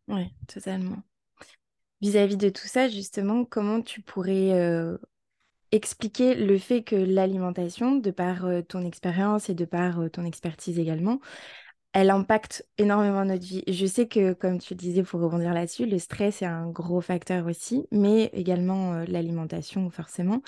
[0.08, 0.98] Oui, totalement.
[2.02, 4.98] Vis-à-vis de tout ça, justement, comment tu pourrais
[5.72, 11.20] expliquer le fait que l'alimentation, de par ton expérience et de par ton expertise également,
[11.94, 13.64] elle impacte énormément notre vie.
[13.68, 17.02] Je sais que, comme tu le disais, pour rebondir là-dessus, le stress est un gros
[17.02, 20.42] facteur aussi, mais également euh, l'alimentation, forcément.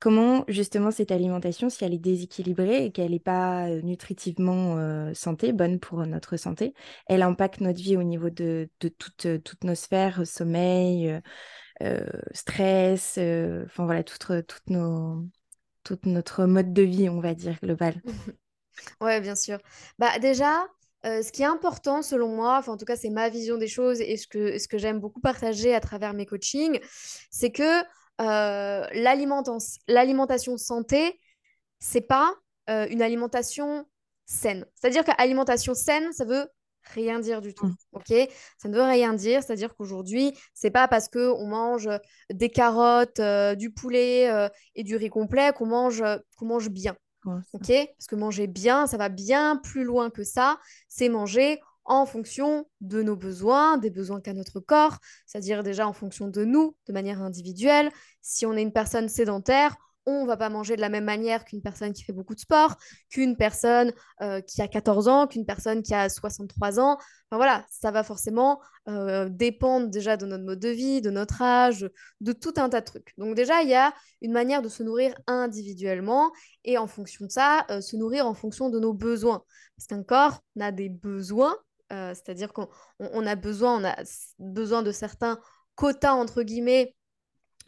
[0.00, 5.14] Comment, justement, cette alimentation, si elle est déséquilibrée et qu'elle n'est pas euh, nutritivement euh,
[5.14, 6.74] santé, bonne pour notre santé,
[7.06, 11.20] elle impacte notre vie au niveau de, toutes, nos sphères, sommeil,
[12.32, 14.02] stress, enfin voilà,
[14.68, 15.26] nos,
[15.84, 18.02] tout notre mode de vie, on va dire, global.
[19.00, 19.58] Ouais, bien sûr.
[19.98, 20.66] Bah déjà,
[21.06, 23.68] euh, ce qui est important selon moi, enfin en tout cas c'est ma vision des
[23.68, 26.80] choses et ce que, ce que j'aime beaucoup partager à travers mes coachings,
[27.30, 27.80] c'est que
[28.20, 31.20] euh, l'alimentation santé,
[31.78, 32.34] c'est pas
[32.70, 33.86] euh, une alimentation
[34.24, 34.66] saine.
[34.74, 36.48] C'est-à-dire qu'alimentation saine, ça veut
[36.94, 37.66] rien dire du tout.
[37.66, 37.76] Mmh.
[37.92, 38.12] Ok,
[38.58, 39.42] ça ne veut rien dire.
[39.42, 41.88] C'est-à-dire qu'aujourd'hui, c'est pas parce que on mange
[42.32, 43.20] des carottes,
[43.56, 46.02] du poulet et du riz complet qu'on mange,
[46.36, 46.96] qu'on mange bien
[47.52, 50.58] ok Parce que manger bien, ça va bien plus loin que ça.
[50.88, 55.92] C'est manger en fonction de nos besoins, des besoins qu'a notre corps, c'est-à-dire déjà en
[55.92, 57.90] fonction de nous, de manière individuelle.
[58.22, 61.60] Si on est une personne sédentaire, on va pas manger de la même manière qu'une
[61.60, 62.76] personne qui fait beaucoup de sport,
[63.10, 63.92] qu'une personne
[64.22, 66.94] euh, qui a 14 ans, qu'une personne qui a 63 ans.
[66.94, 71.42] Enfin voilà, ça va forcément euh, dépendre déjà de notre mode de vie, de notre
[71.42, 71.90] âge,
[72.20, 73.14] de tout un tas de trucs.
[73.18, 73.92] Donc déjà, il y a
[74.22, 76.30] une manière de se nourrir individuellement
[76.64, 79.42] et en fonction de ça, euh, se nourrir en fonction de nos besoins.
[79.76, 81.56] Parce qu'un corps a des besoins,
[81.90, 83.94] c'est-à-dire qu'on on a besoin, on a
[84.40, 85.38] besoin de certains
[85.76, 86.96] quotas entre guillemets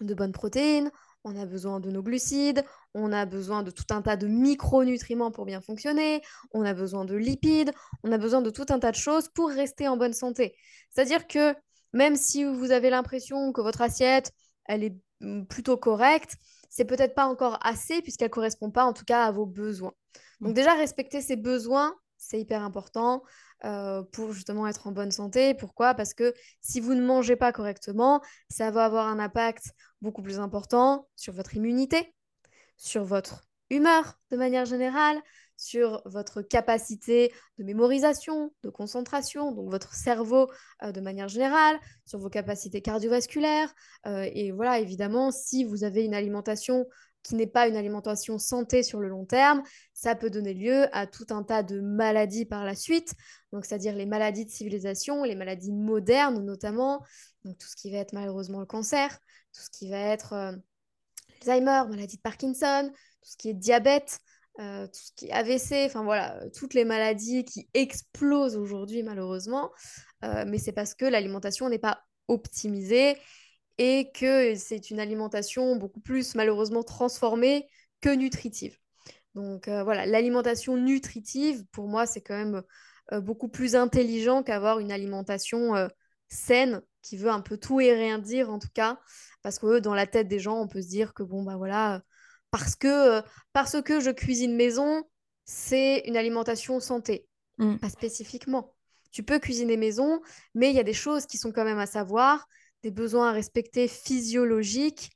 [0.00, 0.90] de bonnes protéines,
[1.24, 5.30] on a besoin de nos glucides, on a besoin de tout un tas de micronutriments
[5.30, 7.72] pour bien fonctionner, on a besoin de lipides,
[8.04, 10.56] on a besoin de tout un tas de choses pour rester en bonne santé.
[10.90, 11.54] C'est-à-dire que
[11.92, 14.32] même si vous avez l'impression que votre assiette,
[14.66, 16.36] elle est mm, plutôt correcte,
[16.70, 19.92] c'est peut-être pas encore assez puisqu'elle correspond pas en tout cas à vos besoins.
[20.40, 20.54] Donc mmh.
[20.54, 23.22] déjà respecter ses besoins, c'est hyper important.
[23.64, 25.52] Euh, pour justement être en bonne santé.
[25.52, 25.94] Pourquoi?
[25.94, 30.38] Parce que si vous ne mangez pas correctement, ça va avoir un impact beaucoup plus
[30.38, 32.14] important sur votre immunité,
[32.76, 35.20] sur votre humeur de manière générale,
[35.56, 40.48] sur votre capacité de mémorisation, de concentration, donc votre cerveau
[40.84, 43.74] euh, de manière générale, sur vos capacités cardiovasculaires.
[44.06, 46.86] Euh, et voilà, évidemment, si vous avez une alimentation
[47.28, 49.62] qui n'est pas une alimentation santé sur le long terme,
[49.92, 53.14] ça peut donner lieu à tout un tas de maladies par la suite,
[53.52, 57.04] donc c'est-à-dire les maladies de civilisation, les maladies modernes notamment,
[57.44, 59.18] donc tout ce qui va être malheureusement le cancer,
[59.52, 60.52] tout ce qui va être euh,
[61.42, 62.90] Alzheimer, maladie de Parkinson,
[63.22, 64.18] tout ce qui est diabète,
[64.60, 69.70] euh, tout ce qui est AVC, enfin voilà, toutes les maladies qui explosent aujourd'hui malheureusement.
[70.24, 73.16] Euh, mais c'est parce que l'alimentation n'est pas optimisée
[73.78, 77.68] et que c'est une alimentation beaucoup plus malheureusement transformée
[78.00, 78.76] que nutritive.
[79.34, 82.62] Donc euh, voilà, l'alimentation nutritive, pour moi, c'est quand même
[83.22, 85.88] beaucoup plus intelligent qu'avoir une alimentation
[86.28, 88.98] saine qui veut un peu tout et rien dire en tout cas.
[89.42, 92.02] Parce que dans la tête des gens, on peut se dire que bon, bah voilà,
[92.50, 95.04] parce que, parce que je cuisine maison,
[95.44, 97.26] c'est une alimentation santé.
[97.58, 97.76] Mm.
[97.76, 98.74] Pas spécifiquement.
[99.10, 100.20] Tu peux cuisiner maison,
[100.54, 102.46] mais il y a des choses qui sont quand même à savoir,
[102.82, 105.10] des besoins à respecter physiologiques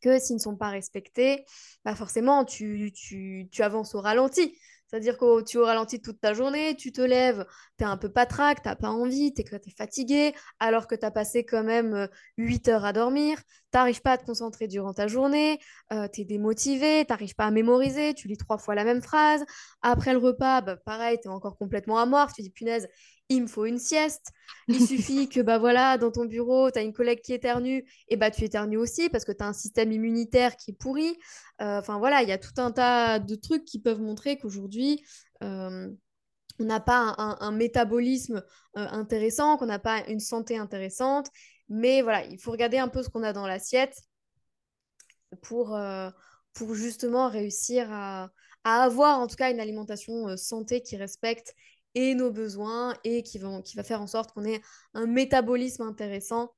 [0.00, 1.44] que s'ils ne sont pas respectés,
[1.84, 4.56] bah forcément, tu, tu, avances au ralenti.
[4.86, 7.46] C'est-à-dire que tu au ralenti toute ta journée, tu te lèves,
[7.78, 11.04] tu es un peu patraque, tu n'as pas envie, tu es, fatigué, alors que tu
[11.04, 13.38] as passé quand même 8 euh, heures à dormir,
[13.72, 15.58] tu n'arrives pas à te concentrer durant ta journée,
[15.92, 19.02] euh, tu es démotivé, tu n'arrives pas à mémoriser, tu lis trois fois la même
[19.02, 19.44] phrase.
[19.82, 22.88] Après le repas, bah, pareil, tu es encore complètement à mort, tu dis punaise,
[23.30, 24.32] il me faut une sieste.
[24.68, 28.16] Il suffit que bah voilà, dans ton bureau, tu as une collègue qui éternue, et
[28.16, 31.16] bah tu éternues aussi parce que tu as un système immunitaire qui est pourri.
[31.62, 35.02] Euh, enfin voilà, il y a tout un tas de trucs qui peuvent montrer qu'aujourd'hui,
[35.42, 35.88] euh,
[36.58, 38.42] on n'a pas un, métabolisme
[38.76, 41.28] euh, intéressant, qu'on n'a pas une santé intéressante.
[41.70, 43.96] Mais voilà, il faut regarder un peu ce qu'on a dans l'assiette
[45.42, 45.78] pour,
[46.52, 48.30] pour justement réussir à,
[48.64, 51.54] à avoir en tout cas une alimentation santé qui respecte
[51.94, 54.60] et nos besoins et qui, vont, qui va faire en sorte qu'on ait
[54.94, 56.52] un métabolisme intéressant.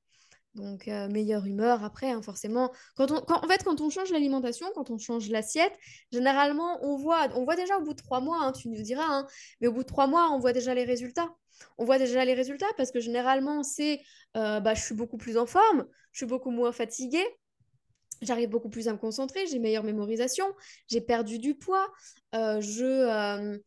[0.55, 2.71] Donc, euh, meilleure humeur après, hein, forcément.
[2.95, 5.73] Quand on, en fait, quand on change l'alimentation, quand on change l'assiette,
[6.11, 9.05] généralement, on voit, on voit déjà au bout de trois mois, hein, tu nous diras,
[9.07, 9.27] hein,
[9.61, 11.29] mais au bout de trois mois, on voit déjà les résultats.
[11.77, 14.01] On voit déjà les résultats parce que généralement, c'est
[14.37, 17.25] euh, bah, je suis beaucoup plus en forme, je suis beaucoup moins fatiguée,
[18.21, 20.45] j'arrive beaucoup plus à me concentrer, j'ai meilleure mémorisation,
[20.87, 21.87] j'ai perdu du poids,
[22.35, 23.59] euh, je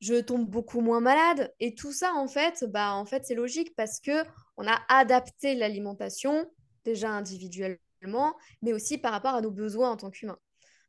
[0.00, 1.54] je tombe beaucoup moins malade.
[1.60, 4.24] Et tout ça, en fait, bah, en fait c'est logique parce que
[4.56, 6.50] on a adapté l'alimentation
[6.84, 10.38] déjà individuellement, mais aussi par rapport à nos besoins en tant qu'humains.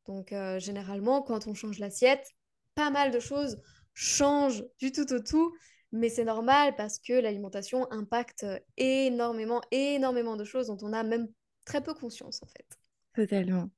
[0.08, 2.28] Donc, euh, généralement, quand on change l'assiette,
[2.76, 3.62] pas mal de choses
[3.94, 5.54] changent du tout au tout,
[5.92, 8.46] mais c'est normal parce que l'alimentation impacte
[8.78, 11.28] énormément, énormément de choses dont on a même
[11.66, 12.81] très peu conscience, en fait.
[13.14, 13.70] Totalement.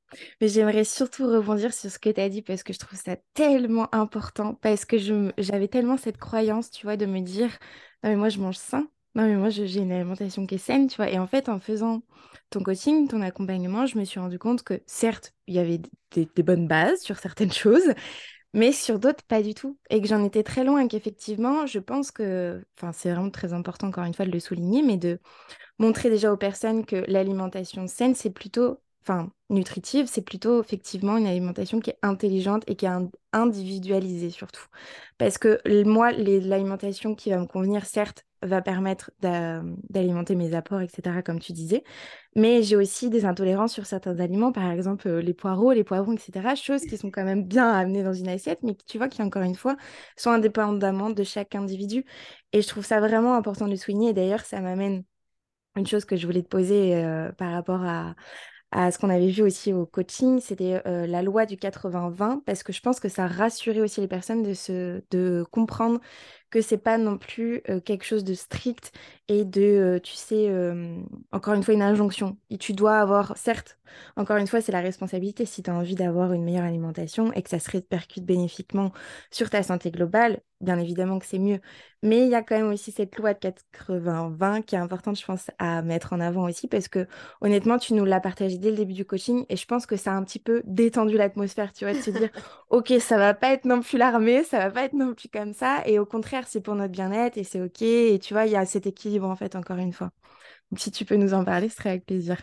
[0.41, 3.15] Mais j'aimerais surtout rebondir sur ce que tu as dit parce que je trouve ça
[3.33, 4.97] tellement important, parce que
[5.39, 7.49] j'avais tellement cette croyance, tu vois, de me dire,
[8.03, 10.87] non mais moi je mange sain, non mais moi j'ai une alimentation qui est saine,
[10.87, 11.09] tu vois.
[11.09, 12.03] Et en fait, en faisant
[12.51, 15.79] ton coaching, ton accompagnement, je me suis rendu compte que certes, il y avait
[16.11, 17.91] des, des bonnes bases sur certaines choses,
[18.53, 19.79] mais sur d'autres, pas du tout.
[19.89, 23.53] Et que j'en étais très loin et qu'effectivement, je pense que, enfin, c'est vraiment très
[23.53, 25.19] important, encore une fois, de le souligner, mais de
[25.79, 31.27] montrer déjà aux personnes que l'alimentation saine, c'est plutôt enfin, nutritive, c'est plutôt effectivement une
[31.27, 32.91] alimentation qui est intelligente et qui est
[33.33, 34.65] individualisée surtout.
[35.17, 41.21] Parce que moi, l'alimentation qui va me convenir, certes, va permettre d'alimenter mes apports, etc.,
[41.23, 41.83] comme tu disais,
[42.35, 46.13] mais j'ai aussi des intolérances sur certains aliments, par exemple euh, les poireaux, les poivrons,
[46.13, 49.07] etc., choses qui sont quand même bien amenées dans une assiette, mais qui, tu vois,
[49.07, 49.77] qui, encore une fois,
[50.17, 52.05] sont indépendamment de chaque individu.
[52.51, 54.13] Et je trouve ça vraiment important de souligner.
[54.13, 55.03] D'ailleurs, ça m'amène
[55.75, 58.15] une chose que je voulais te poser euh, par rapport à,
[58.73, 62.63] à ce qu'on avait vu aussi au coaching, c'était euh, la loi du 80-20, parce
[62.63, 65.99] que je pense que ça rassurait aussi les personnes de, se, de comprendre
[66.53, 68.91] que c'est pas non plus euh, quelque chose de strict
[69.27, 70.51] et de, euh, tu sais,
[71.31, 72.37] encore une fois, une injonction.
[72.51, 73.79] Et tu dois avoir, certes,
[74.15, 77.41] encore une fois, c'est la responsabilité si tu as envie d'avoir une meilleure alimentation et
[77.41, 78.91] que ça se répercute bénéfiquement
[79.31, 81.59] sur ta santé globale, bien évidemment que c'est mieux.
[82.01, 85.25] Mais il y a quand même aussi cette loi de 80-20 qui est importante, je
[85.25, 87.07] pense, à mettre en avant aussi parce que
[87.41, 90.11] honnêtement, tu nous l'as partagé dès le début du coaching et je pense que ça
[90.11, 92.29] a un petit peu détendu l'atmosphère, tu vois, de se dire,
[92.69, 95.53] OK, ça va pas être non plus l'armée, ça va pas être non plus comme
[95.53, 95.81] ça.
[95.85, 97.81] Et au contraire, c'est pour notre bien-être et c'est OK.
[97.81, 100.11] Et tu vois, il y a cet équilibre en fait, encore une fois.
[100.71, 102.37] Donc, si tu peux nous en parler, ce serait avec plaisir.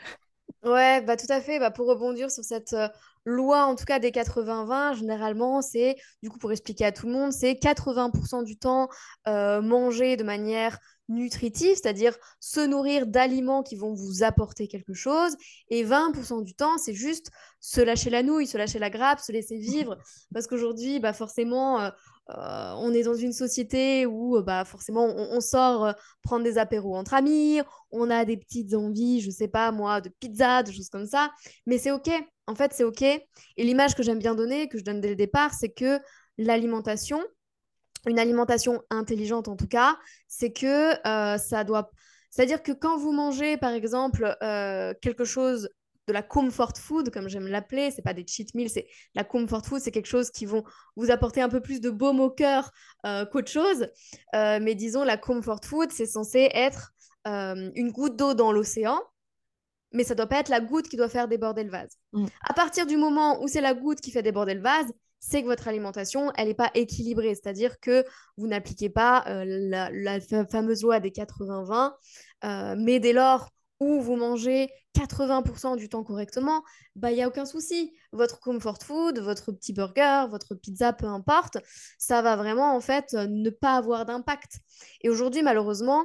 [0.63, 1.59] Ouais, bah tout à fait.
[1.59, 2.89] Bah, pour rebondir sur cette euh,
[3.25, 7.13] loi, en tout cas des 80-20, généralement, c'est, du coup, pour expliquer à tout le
[7.13, 8.89] monde, c'est 80% du temps
[9.27, 15.37] euh, manger de manière nutritive, c'est-à-dire se nourrir d'aliments qui vont vous apporter quelque chose,
[15.69, 19.33] et 20% du temps, c'est juste se lâcher la nouille, se lâcher la grappe, se
[19.33, 19.99] laisser vivre,
[20.33, 21.91] parce qu'aujourd'hui, bah forcément, euh,
[22.39, 26.59] euh, on est dans une société où euh, bah, forcément on, sort euh, prendre des
[26.59, 30.71] apéros entre amis, on a des petites envies, je sais pas moi, de pizza, de
[30.71, 31.31] choses comme ça,
[31.67, 32.11] mais c'est ok.
[32.47, 33.03] En fait, c'est ok.
[33.03, 33.25] Et
[33.59, 36.01] l'image que j'aime bien donner, que je donne dès le départ, c'est que
[36.39, 37.23] l'alimentation,
[38.07, 40.93] une alimentation intelligente en tout cas, c'est que
[41.39, 41.91] ça doit.
[42.31, 44.37] C'est-à-dire que quand vous mangez par exemple
[45.01, 45.69] quelque chose
[46.11, 47.91] de la comfort food, comme j'aime l'appeler.
[47.91, 49.81] C'est pas des cheat meals, c'est la comfort food.
[49.81, 50.65] C'est quelque chose qui vont
[50.97, 52.73] vous apporter un peu plus de baume au cœur
[53.07, 53.87] euh, qu'autre chose.
[54.35, 56.93] Euh, mais disons, la comfort food, c'est censé être
[57.29, 59.01] euh, une goutte d'eau dans l'océan.
[59.93, 61.97] Mais ça doit pas être la goutte qui doit faire déborder le vase.
[62.13, 62.27] Mm.
[62.49, 64.87] À partir du moment où c'est la goutte qui fait déborder le vase,
[65.21, 67.35] c'est que votre alimentation, elle n'est pas équilibrée.
[67.35, 68.05] C'est-à-dire que
[68.37, 74.71] vous n'appliquez pas la, la fameuse loi des 80-20, mais dès lors où vous mangez
[74.95, 76.63] 80% du temps correctement,
[76.97, 77.93] bah il y a aucun souci.
[78.13, 81.59] Votre comfort food, votre petit burger, votre pizza, peu importe,
[81.99, 84.59] ça va vraiment en fait ne pas avoir d'impact.
[85.03, 86.05] Et aujourd'hui, malheureusement,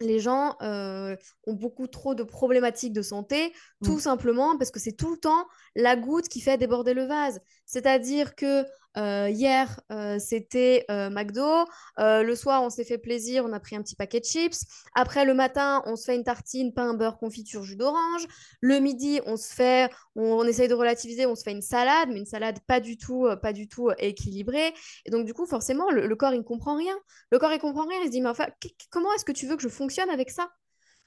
[0.00, 1.14] les gens euh,
[1.46, 3.52] ont beaucoup trop de problématiques de santé,
[3.84, 4.00] tout Mm.
[4.00, 7.40] simplement parce que c'est tout le temps la goutte qui fait déborder le vase.
[7.66, 8.64] C'est-à-dire que euh,
[8.96, 11.64] hier, euh, c'était euh, McDo.
[11.98, 14.64] Euh, le soir, on s'est fait plaisir, on a pris un petit paquet de chips.
[14.94, 18.26] Après, le matin, on se fait une tartine, pain, beurre, confiture, jus d'orange.
[18.60, 22.18] Le midi, on se fait, on, essaye de relativiser, on se fait une salade, mais
[22.18, 24.74] une salade pas du tout, euh, pas du tout euh, équilibrée.
[25.06, 26.96] Et donc, du coup, forcément, le, corps, il ne comprend rien.
[27.30, 28.00] Le corps, il comprend rien.
[28.02, 28.46] Il se dit, mais enfin,
[28.90, 30.50] comment est-ce que tu veux que je fonctionne avec ça?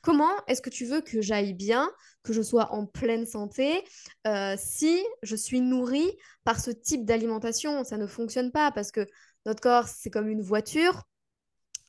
[0.03, 1.89] Comment est-ce que tu veux que j'aille bien,
[2.23, 3.83] que je sois en pleine santé,
[4.27, 6.11] euh, si je suis nourrie
[6.43, 7.85] par ce type d'alimentation?
[7.85, 9.07] Ça ne fonctionne pas parce que
[9.45, 11.03] notre corps, c'est comme une voiture.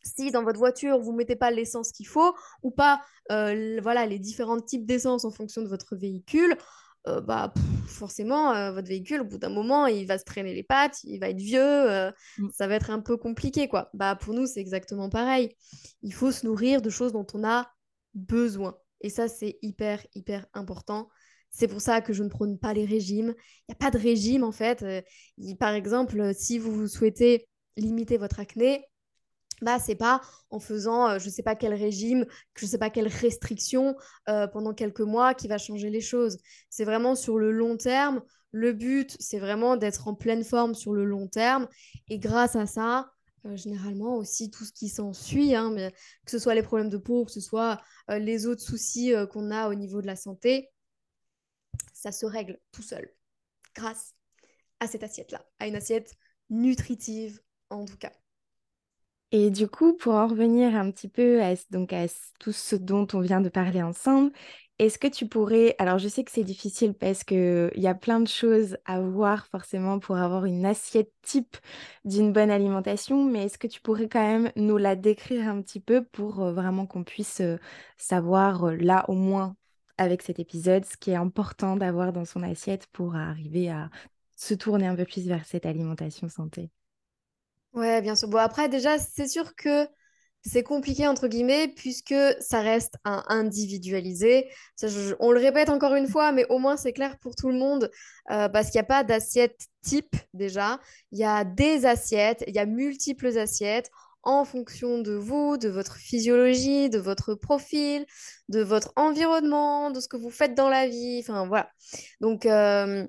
[0.05, 3.01] Si dans votre voiture, vous ne mettez pas l'essence qu'il faut ou pas
[3.33, 6.57] euh, voilà, les différents types d'essence en fonction de votre véhicule,
[7.09, 10.55] euh, bah, pff, forcément, euh, votre véhicule, au bout d'un moment, il va se traîner
[10.55, 12.49] les pattes, il va être vieux, euh, Mm.
[12.53, 13.91] ça va être un peu compliqué, quoi.
[13.95, 15.55] Bah, pour nous, c'est exactement pareil.
[16.03, 17.71] Il faut se nourrir de choses dont on a
[18.15, 18.77] besoin.
[19.01, 21.09] Et ça, c'est hyper, hyper important.
[21.51, 23.35] C'est pour ça que je ne prône pas les régimes.
[23.37, 24.83] Il n'y a pas de régime, en fait.
[24.83, 25.03] Euh,
[25.59, 28.87] par exemple, euh, si vous souhaitez limiter votre acné,
[29.63, 33.09] bah, c'est pas en faisant euh, je sais pas quel régime, je sais pas quelle
[33.09, 33.97] restriction
[34.29, 36.39] euh, pendant quelques mois qui va changer les choses.
[36.71, 38.23] C'est vraiment sur le long terme.
[38.53, 41.67] Le but, c'est vraiment d'être en pleine forme sur le long terme.
[42.09, 43.11] Et grâce à ça,
[43.47, 45.75] euh, généralement aussi tout ce qui s'ensuit, hein,
[46.25, 47.81] que ce soit les problèmes de peau, que ce soit
[48.11, 50.71] euh, les autres soucis euh, qu'on a au niveau de la santé,
[51.93, 53.09] ça se règle tout seul
[53.75, 54.15] grâce
[54.81, 56.15] à cette assiette-là, à une assiette
[56.51, 58.13] nutritive en tout cas.
[59.31, 62.07] Et du coup, pour en revenir un petit peu à, donc à
[62.39, 64.31] tout ce dont on vient de parler ensemble,
[64.79, 68.21] est-ce que tu pourrais, alors je sais que c'est difficile parce qu'il y a plein
[68.21, 71.57] de choses à voir forcément pour avoir une assiette type
[72.05, 75.81] d'une bonne alimentation, mais est-ce que tu pourrais quand même nous la décrire un petit
[75.81, 77.59] peu pour euh, vraiment qu'on puisse euh,
[77.99, 79.57] savoir euh, là au moins
[79.97, 83.91] avec cet épisode ce qui est important d'avoir dans son assiette pour arriver à
[84.37, 86.71] se tourner un peu plus vers cette alimentation santé?
[87.73, 88.29] Ouais, bien sûr.
[88.29, 89.87] Bon, après, déjà, c'est sûr que
[90.47, 94.51] c'est compliqué, entre guillemets, puisque ça reste un individualisé.
[94.77, 97.49] Ça, je- on le répète encore une fois, mais au moins c'est clair pour tout
[97.49, 97.91] le monde,
[98.31, 100.81] euh, parce qu'il n'y a pas d'assiette type, déjà.
[101.13, 103.91] Il y a des assiettes, il y a multiples assiettes
[104.23, 108.07] en fonction de vous, de votre physiologie, de votre profil,
[108.49, 111.19] de votre environnement, de ce que vous faites dans la vie.
[111.21, 111.71] Enfin, voilà.
[112.21, 113.07] Donc, euh,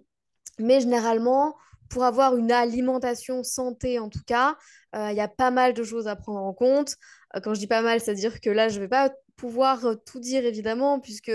[0.59, 1.55] mais généralement,
[1.89, 4.57] pour avoir une alimentation santé, en tout cas,
[4.95, 6.95] euh, il y a pas mal de choses à prendre en compte.
[7.35, 10.19] Euh, quand je dis pas mal, c'est-à-dire que là, je vais pas pouvoir euh, tout
[10.19, 11.31] dire, évidemment, puisque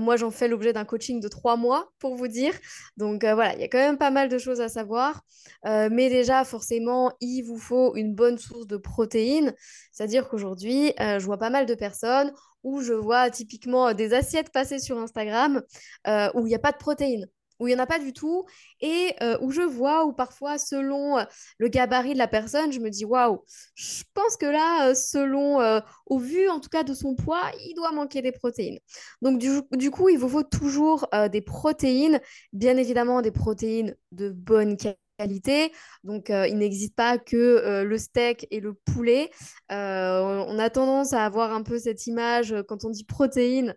[0.00, 2.52] moi, j'en fais l'objet d'un coaching de trois mois, pour vous dire.
[2.98, 5.22] Donc voilà, il y a quand même pas mal de choses à savoir.
[5.64, 9.54] Mais déjà, forcément, il vous faut une bonne source de protéines.
[9.90, 14.78] C'est-à-dire qu'aujourd'hui, je vois pas mal de personnes où je vois typiquement des assiettes passer
[14.78, 15.62] sur Instagram
[16.06, 17.26] où il n'y a pas de protéines
[17.58, 18.44] où il n'y en a pas du tout,
[18.80, 21.24] et euh, où je vois, où parfois, selon euh,
[21.58, 23.44] le gabarit de la personne, je me dis, waouh,
[23.74, 25.58] je pense que là, euh, selon,
[26.06, 28.78] au vu en tout cas de son poids, il doit manquer des protéines.
[29.22, 32.20] Donc, du, coup, il vous faut toujours des protéines,
[32.52, 34.76] bien évidemment des protéines de bonne
[35.18, 35.72] qualité.
[36.04, 39.30] Donc, il n'existe pas que le steak et le poulet.
[39.70, 43.74] On a tendance à avoir un peu cette image quand on dit protéines,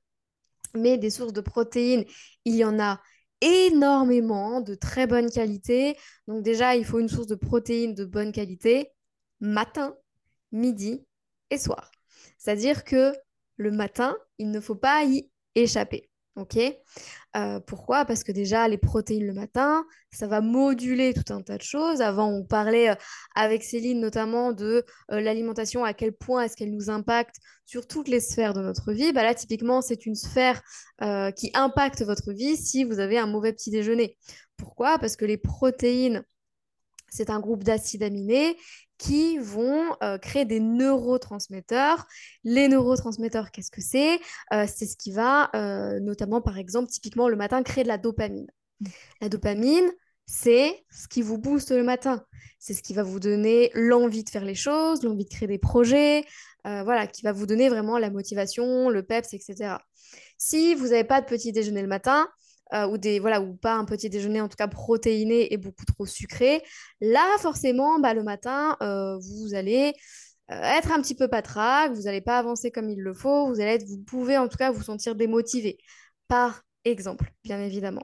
[0.75, 2.05] mais des sources de protéines,
[2.45, 2.99] il y en a
[3.41, 5.97] énormément de très bonne qualité.
[6.27, 8.91] Donc déjà, il faut une source de protéines de bonne qualité
[9.39, 9.95] matin,
[10.51, 11.05] midi
[11.49, 11.91] et soir.
[12.37, 13.13] C'est-à-dire que
[13.57, 16.10] le matin, il ne faut pas y échapper.
[16.37, 16.57] Ok
[17.35, 18.05] Euh, Pourquoi?
[18.05, 22.01] Parce que déjà, les protéines le matin, ça va moduler tout un tas de choses.
[22.01, 22.95] Avant, on parlait euh,
[23.35, 28.07] avec Céline notamment de euh, l'alimentation, à quel point est-ce qu'elle nous impacte sur toutes
[28.07, 29.11] les sphères de notre vie.
[29.11, 30.61] Bah là, typiquement, c'est une sphère
[31.35, 34.17] qui impacte votre vie si vous avez un mauvais petit déjeuner.
[34.57, 34.99] Pourquoi?
[34.99, 36.23] Parce que les protéines,
[37.09, 38.57] c'est un groupe d'acides aminés
[39.01, 42.05] qui vont euh, créer des neurotransmetteurs.
[42.43, 44.19] Les neurotransmetteurs, qu'est-ce que c'est?
[44.53, 47.97] Euh, C'est ce qui va, euh, notamment par exemple, typiquement le matin, créer de la
[47.97, 48.45] dopamine.
[49.19, 49.89] La dopamine,
[50.27, 52.23] c'est ce qui vous booste le matin.
[52.59, 55.57] C'est ce qui va vous donner l'envie de faire les choses, l'envie de créer des
[55.57, 56.23] projets,
[56.63, 59.77] voilà, qui va vous donner vraiment la motivation, le peps, etc.
[60.37, 62.29] Si vous n'avez pas de petit déjeuner le matin,
[62.73, 65.85] euh, ou, des, voilà, ou pas un petit déjeuner en tout cas protéiné et beaucoup
[65.85, 66.63] trop sucré,
[67.01, 69.93] là forcément, bah, le matin, euh, vous allez
[70.51, 73.61] euh, être un petit peu patraque, vous n'allez pas avancer comme il le faut, vous,
[73.61, 75.77] allez vous pouvez en tout cas vous sentir démotivé.
[76.27, 78.03] Par exemple, bien évidemment.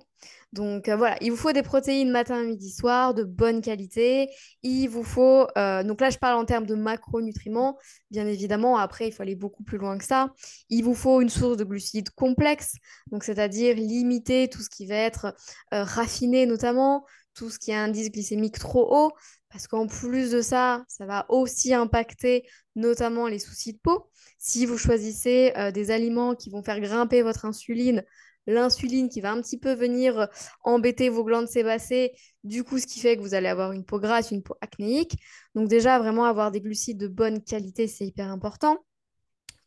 [0.54, 4.30] Donc euh, voilà, il vous faut des protéines matin, midi, soir, de bonne qualité.
[4.64, 7.78] Il vous faut, euh, donc là je parle en termes de macronutriments,
[8.12, 10.34] bien évidemment, après il faut aller beaucoup plus loin que ça.
[10.70, 12.76] Il vous faut une source de glucides complexe,
[13.12, 15.36] donc c'est-à-dire limiter tout ce qui va être
[15.74, 19.12] euh, raffiné notamment, tout ce qui a un indice glycémique trop haut,
[19.50, 24.10] parce qu'en plus de ça, ça va aussi impacter notamment les soucis de peau.
[24.40, 28.04] Si vous choisissez des aliments qui vont faire grimper votre insuline,
[28.48, 30.26] l'insuline qui va un petit peu venir euh,
[30.64, 34.00] embêter vos glandes sébacées, du coup, ce qui fait que vous allez avoir une peau
[34.00, 35.18] grasse, une peau acnéique.
[35.54, 38.78] Donc déjà, vraiment avoir des glucides de bonne qualité, c'est hyper important.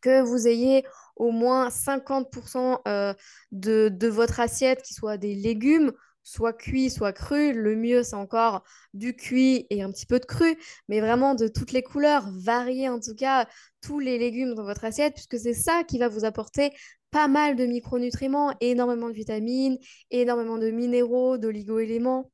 [0.01, 0.85] Que vous ayez
[1.16, 3.12] au moins 50% euh,
[3.53, 7.53] de, de votre assiette qui soit des légumes, soit cuit, soit cru.
[7.53, 8.64] Le mieux, c'est encore
[8.95, 10.57] du cuit et un petit peu de cru,
[10.89, 13.47] mais vraiment de toutes les couleurs, varier en tout cas
[13.83, 16.70] tous les légumes dans votre assiette, puisque c'est ça qui va vous apporter
[17.11, 19.79] pas mal de micronutriments, énormément de vitamines,
[20.11, 22.31] énormément de minéraux, d'oligo-éléments.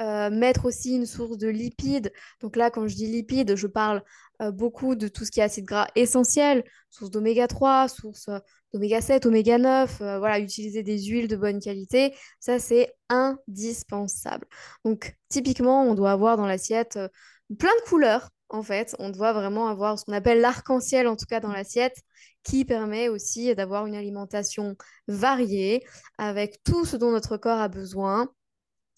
[0.00, 2.12] Euh, mettre aussi une source de lipides.
[2.40, 4.04] Donc là, quand je dis lipides, je parle
[4.40, 8.38] euh, beaucoup de tout ce qui est acide gras essentiel, source d'oméga 3, source euh,
[8.72, 14.46] d'oméga 7, oméga 9, voilà, utiliser des huiles de bonne qualité, ça c'est indispensable.
[14.84, 16.96] Donc typiquement, on doit avoir dans l'assiette
[17.58, 18.94] plein de couleurs, en fait.
[18.98, 21.96] On doit vraiment avoir ce qu'on appelle l'arc-en-ciel, en tout cas dans l'assiette,
[22.42, 24.76] qui permet aussi d'avoir une alimentation
[25.06, 25.84] variée
[26.18, 28.28] avec tout ce dont notre corps a besoin.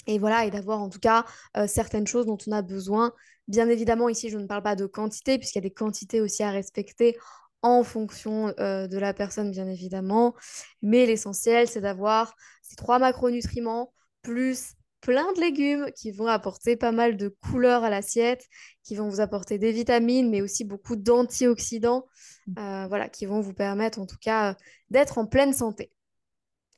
[0.07, 1.25] Et voilà, et d'avoir en tout cas
[1.57, 3.13] euh, certaines choses dont on a besoin.
[3.49, 6.43] Bien évidemment, ici, je ne parle pas de quantité, puisqu'il y a des quantités aussi
[6.43, 7.17] à respecter
[7.63, 10.35] en fonction euh, de la personne, bien évidemment.
[10.83, 13.93] Mais l'essentiel, c'est d'avoir ces trois macronutriments
[14.23, 18.47] plus plein de légumes qui vont apporter pas mal de couleurs à l'assiette,
[18.85, 22.07] qui vont vous apporter des vitamines, mais aussi beaucoup d'antioxydants,
[22.47, 22.59] mmh.
[22.59, 24.57] euh, voilà, qui vont vous permettre en tout cas
[24.91, 25.91] d'être en pleine santé.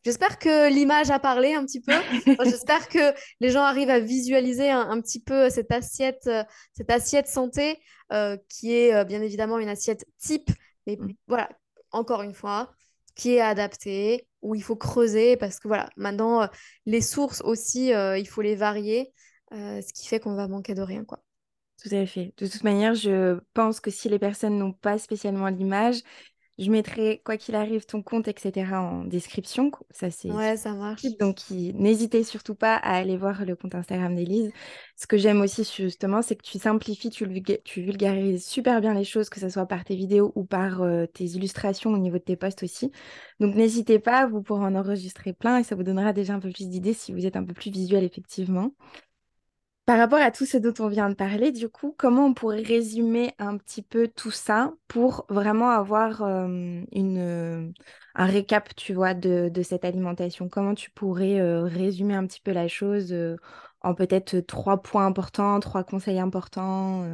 [0.04, 1.92] J'espère que l'image a parlé un petit peu.
[2.44, 6.42] J'espère que les gens arrivent à visualiser un, petit peu cette assiette, euh,
[6.72, 7.78] cette assiette santé,
[8.12, 10.50] euh, qui est bien évidemment une assiette type,
[10.86, 11.12] mais mmh.
[11.28, 11.48] voilà,
[11.92, 12.74] encore une fois,
[13.14, 16.46] qui est adaptée, où il faut creuser parce que voilà, maintenant, euh,
[16.86, 19.12] les sources aussi, euh, il faut les varier,
[19.52, 21.22] euh, ce qui fait qu'on va manquer de rien, quoi.
[21.82, 22.32] Tout à fait.
[22.36, 26.02] De toute manière, je pense que si les personnes n'ont pas spécialement l'image,
[26.59, 28.72] je mettrai, quoi qu'il arrive, ton compte, etc.
[28.74, 29.70] en description.
[29.90, 31.03] Ça, c'est ouais, ça marche.
[31.18, 34.53] Donc, n'hésitez surtout pas à aller voir le compte Instagram d'Elise.
[34.96, 39.30] Ce que j'aime aussi, justement, c'est que tu simplifies, tu, vulgarises super bien les choses,
[39.30, 42.36] que ce soit par tes vidéos ou par euh, tes illustrations au niveau de tes
[42.36, 42.92] posts aussi.
[43.40, 46.50] Donc, n'hésitez pas, vous pourrez en enregistrer plein et ça vous donnera déjà un peu
[46.50, 48.72] plus d'idées si vous êtes un peu plus visuel, effectivement.
[49.84, 52.62] Par rapport à tout ce dont on vient de parler, du coup, comment on pourrait
[52.62, 57.74] résumer un petit peu tout ça pour vraiment avoir une,
[58.14, 60.48] un récap, tu vois, de, cette alimentation?
[60.48, 63.12] Comment tu pourrais résumer un petit peu la chose
[63.80, 67.04] en peut-être trois points importants, trois conseils importants?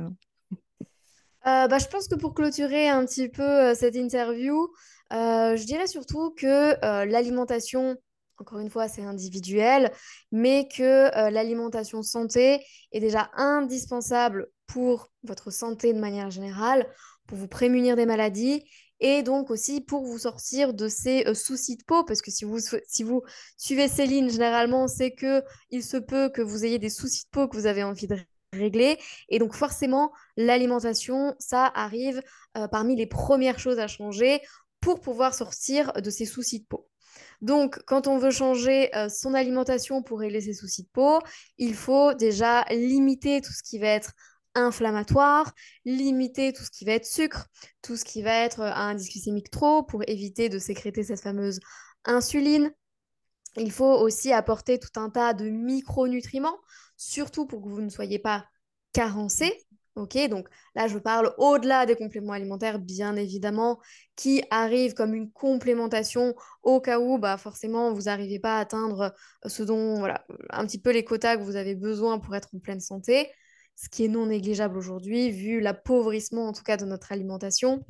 [1.45, 4.69] bah, je pense que pour clôturer un petit peu cette interview,
[5.11, 7.97] je dirais surtout que l'alimentation
[8.41, 9.93] encore une fois, c'est individuel,
[10.33, 16.87] mais que euh, l'alimentation santé est déjà indispensable pour votre santé de manière générale,
[17.27, 18.63] pour vous prémunir des maladies
[19.01, 22.45] et donc aussi pour vous sortir de ces euh, soucis de peau, parce que si
[22.45, 23.23] vous, si vous
[23.57, 27.49] suivez Céline, généralement, c'est que il se peut que vous ayez des soucis de peau
[27.49, 28.17] que vous avez envie de
[28.53, 28.99] régler.
[29.29, 32.23] Et donc forcément, l'alimentation, ça arrive
[32.57, 34.41] euh, parmi les premières choses à changer
[34.81, 36.88] pour pouvoir sortir de ces soucis de peau.
[37.41, 41.21] Donc, quand on veut changer euh, son alimentation pour régler ses soucis de peau,
[41.57, 44.13] il faut déjà limiter tout ce qui va être
[44.55, 45.53] inflammatoire,
[45.85, 47.47] limiter tout ce qui va être sucre,
[47.83, 51.21] tout ce qui va être euh, un indice glycémique trop pour éviter de sécréter cette
[51.21, 51.61] fameuse
[52.05, 52.73] insuline.
[53.57, 56.59] Il faut aussi apporter tout un tas de micronutriments,
[56.97, 58.47] surtout pour que vous ne soyez pas
[58.93, 59.53] carencé.
[59.99, 63.81] Ok, donc là, je parle au-delà des compléments alimentaires, bien évidemment,
[64.15, 69.13] qui arrivent comme une complémentation au cas où, bah, forcément, vous n'arrivez pas à atteindre
[69.45, 72.49] euh, ce dont, voilà, un petit peu les quotas que vous avez besoin pour être
[72.55, 73.29] en pleine santé.
[73.75, 77.85] ce qui est non négligeable aujourd'hui, vu l'appauvrissement en tout cas de notre alimentation.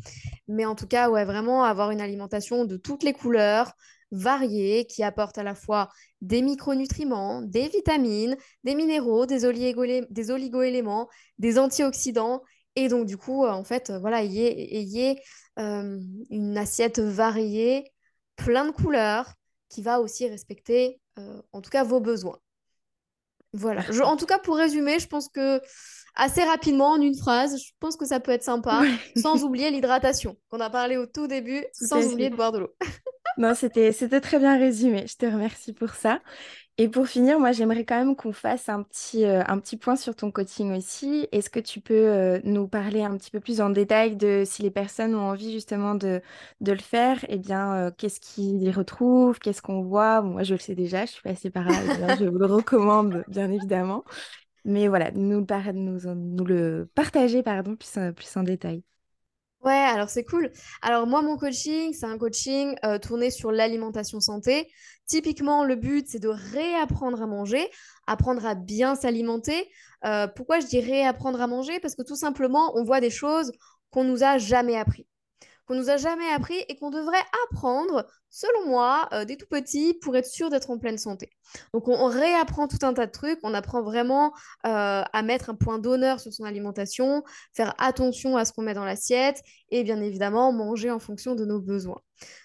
[0.48, 3.72] Mais en tout cas, ouais, vraiment avoir une alimentation de toutes les couleurs,
[4.10, 5.88] variée, qui apporte à la fois
[6.20, 9.40] des micronutriments, des vitamines, des minéraux, des,
[10.10, 12.42] des oligo-éléments, des antioxydants.
[12.76, 15.20] Et donc, du coup, en fait, voilà, ayez,
[15.58, 15.98] euh,
[16.30, 17.90] une assiette variée,
[18.36, 19.34] plein de couleurs,
[19.68, 22.38] qui va aussi respecter, euh, en tout cas, vos besoins.
[23.52, 23.82] Voilà.
[24.04, 25.60] en tout cas, pour résumer, je pense que
[26.18, 28.82] assez rapidement, en une phrase, je pense que ça peut être sympa,
[29.16, 32.74] sans oublier l'hydratation, qu'on a parlé au tout début, sans oublier de boire de l'eau.
[33.38, 35.06] non, c'était, très bien résumé.
[35.06, 36.20] Je te remercie pour ça.
[36.80, 39.96] Et pour finir, moi, j'aimerais quand même qu'on fasse un petit, euh, un petit point
[39.96, 41.26] sur ton coaching aussi.
[41.32, 44.62] Est-ce que tu peux euh, nous parler un petit peu plus en détail de si
[44.62, 46.22] les personnes ont envie justement de,
[46.60, 50.22] de le faire, eh bien, euh, qu'est-ce qu'ils y retrouvent, qu'est-ce qu'on voit?
[50.22, 53.50] Moi, je le sais déjà, je suis passée par là, je vous le recommande, bien
[53.50, 54.04] évidemment.
[54.68, 58.82] Mais voilà, nous, le partager pardon, plus, plus en détail.
[59.64, 60.52] Ouais, alors c'est cool.
[60.82, 64.70] Alors moi, mon coaching, c'est un coaching euh, tourné sur l'alimentation santé.
[65.06, 67.66] Typiquement, le but, c'est de réapprendre à manger,
[68.06, 69.68] apprendre à bien s'alimenter.
[70.04, 71.80] Euh, pourquoi je dis réapprendre à manger?
[71.80, 73.50] Parce que tout simplement, on voit des choses
[73.90, 75.06] qu'on nous a jamais appris
[75.68, 77.16] qu'on nous a jamais appris et qu'on devrait
[77.50, 81.30] apprendre, selon moi, euh, des tout petits pour être sûr d'être en pleine santé.
[81.72, 84.32] Donc on, réapprend tout un tas de trucs, on apprend vraiment
[84.66, 87.22] euh, à mettre un point d'honneur sur son alimentation,
[87.54, 91.44] faire attention à ce qu'on met dans l'assiette et bien évidemment manger en fonction de
[91.44, 92.00] nos besoins.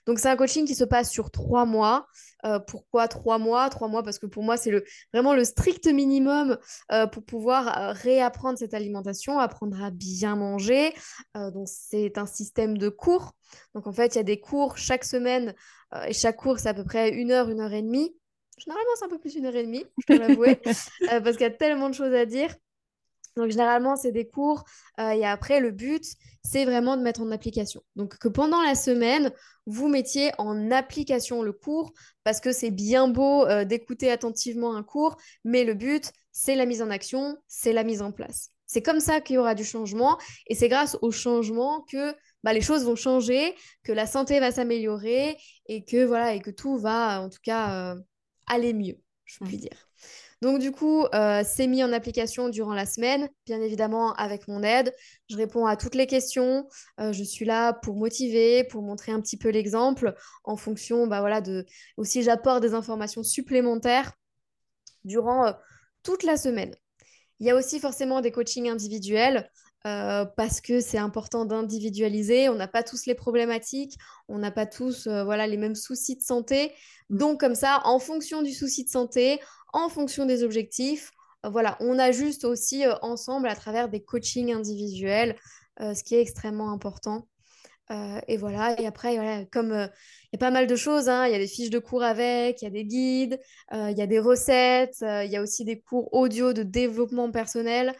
[0.05, 2.05] Donc c'est un coaching qui se passe sur trois mois.
[2.45, 3.69] Euh, pourquoi trois mois?
[3.69, 6.57] Trois mois parce que pour moi, c'est le, vraiment le strict minimum
[6.91, 10.93] euh, pour pouvoir réapprendre cette alimentation, apprendre à bien manger.
[11.35, 13.33] donc c'est un système de cours.
[13.75, 15.53] Donc en fait, il y a des cours chaque semaine
[16.07, 18.15] et chaque cours, c'est à peu près une heure, une heure et demie.
[18.57, 20.55] Généralement, c'est un peu plus une heure et demie, je peux l'avouer,
[21.23, 22.55] parce qu'il y a tellement de choses à dire.
[23.35, 24.63] Donc généralement, c'est des cours
[24.99, 26.03] euh, et après, le but,
[26.43, 27.81] c'est vraiment de mettre en application.
[27.95, 29.31] Donc que pendant la semaine,
[29.65, 31.93] vous mettiez en application le cours
[32.23, 36.65] parce que c'est bien beau euh, d'écouter attentivement un cours, mais le but, c'est la
[36.65, 38.49] mise en action, c'est la mise en place.
[38.65, 42.13] C'est comme ça qu'il y aura du changement et c'est grâce au changement que
[42.43, 45.37] bah, les choses vont changer, que la santé va s'améliorer
[45.67, 47.99] et que voilà et que tout va en tout cas euh,
[48.47, 49.61] aller mieux, je puis mmh.
[49.61, 49.89] dire.
[50.43, 54.61] Donc du coup, euh, c'est mis en application durant la semaine, bien évidemment avec mon
[54.61, 54.93] aide.
[55.29, 56.67] Je réponds à toutes les questions.
[56.99, 60.13] Euh, je suis là pour motiver, pour montrer un petit peu l'exemple
[60.43, 61.65] en fonction, bah voilà, de
[61.95, 64.11] aussi j'apporte des informations supplémentaires
[65.05, 65.53] durant euh,
[66.03, 66.75] toute la semaine.
[67.39, 69.49] Il y a aussi forcément des coachings individuels.
[69.83, 72.49] Parce que c'est important d'individualiser.
[72.49, 76.21] On n'a pas tous les problématiques, on n'a pas tous voilà, les mêmes soucis de
[76.21, 76.71] santé.
[77.09, 79.39] Donc comme ça, en fonction du souci de santé,
[79.73, 81.11] en fonction des objectifs.
[81.45, 85.35] Euh, voilà, on ajuste aussi euh, ensemble à travers des coachings individuels,
[85.81, 87.27] euh, ce qui est extrêmement important.
[88.27, 91.35] et voilà, et après, comme il y a pas mal de choses, hein, il y
[91.35, 93.39] a des fiches de cours avec, il y a des guides,
[93.71, 97.93] il y a des recettes, il y a aussi des cours audio de développement personnel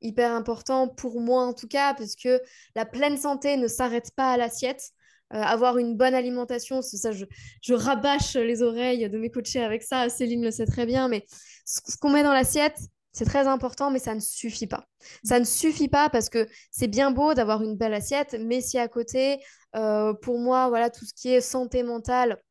[0.00, 2.40] hyper important pour moi en tout cas, parce que
[2.74, 4.90] la pleine santé ne s'arrête pas à l'assiette.
[5.34, 10.08] Euh, avoir une bonne alimentation, ça, je, rabâche les oreilles de mes coachés avec ça.
[10.08, 11.26] Céline le sait très bien, mais
[11.66, 12.78] ce, qu'on met dans l'assiette,
[13.12, 14.86] c'est très important, mais ça ne suffit pas.
[15.24, 18.78] Ça ne suffit pas parce que c'est bien beau d'avoir une belle assiette, mais si
[18.78, 19.38] à côté,
[19.76, 22.42] euh, pour moi, voilà, tout ce qui est santé mentale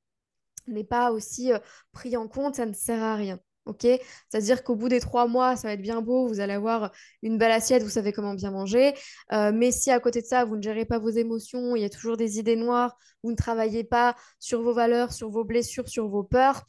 [0.68, 1.60] n'est pas aussi euh,
[1.94, 3.40] pris en compte, ça ne sert à rien
[3.80, 6.92] C'est-à-dire qu'au bout des trois mois, ça va être bien beau, vous allez avoir
[7.22, 8.94] une belle assiette, vous savez comment bien manger.
[9.34, 11.86] Euh, mais si à côté de ça, vous ne gérez pas vos émotions, il y
[11.86, 15.88] a toujours des idées noires, vous ne travaillez pas sur vos valeurs, sur vos blessures,
[15.88, 16.66] sur vos peurs,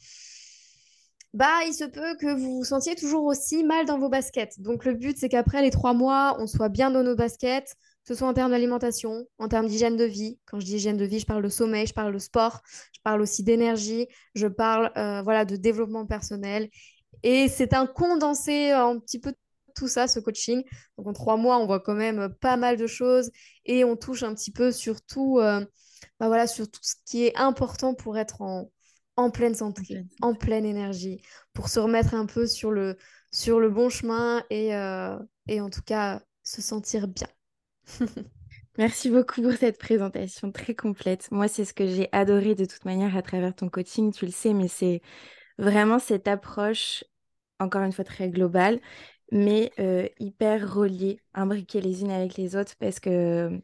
[1.33, 4.59] bah, il se peut que vous vous sentiez toujours aussi mal dans vos baskets.
[4.59, 7.75] Donc le but, c'est qu'après les trois mois, on soit bien dans nos baskets,
[8.09, 10.39] ce soit en termes d'alimentation, en termes d'hygiène de vie.
[10.47, 12.99] Quand je dis hygiène de vie, je parle de sommeil, je parle de sport, je
[13.03, 16.69] parle aussi d'énergie, je parle euh, voilà, de développement personnel.
[17.21, 19.31] Et c'est un condensé euh, un petit peu
[19.75, 20.63] tout ça, ce coaching.
[20.97, 23.29] Donc en trois mois, on voit quand même pas mal de choses
[23.65, 25.63] et on touche un petit peu sur tout, euh,
[26.19, 28.71] bah voilà, sur tout ce qui est important pour être en,
[29.17, 31.21] en pleine santé, en pleine énergie,
[31.53, 32.97] pour se remettre un peu sur le,
[33.31, 34.69] sur le bon chemin et,
[35.47, 37.27] et en tout cas se sentir bien.
[38.77, 41.29] Merci beaucoup pour cette présentation très complète.
[41.31, 44.31] Moi, c'est ce que j'ai adoré de toute manière à travers ton coaching, tu le
[44.31, 45.01] sais, mais c'est
[45.57, 47.03] vraiment cette approche,
[47.59, 48.81] encore une fois très globale,
[49.31, 53.61] mais euh, hyper reliée, imbriquée les unes avec les autres, parce que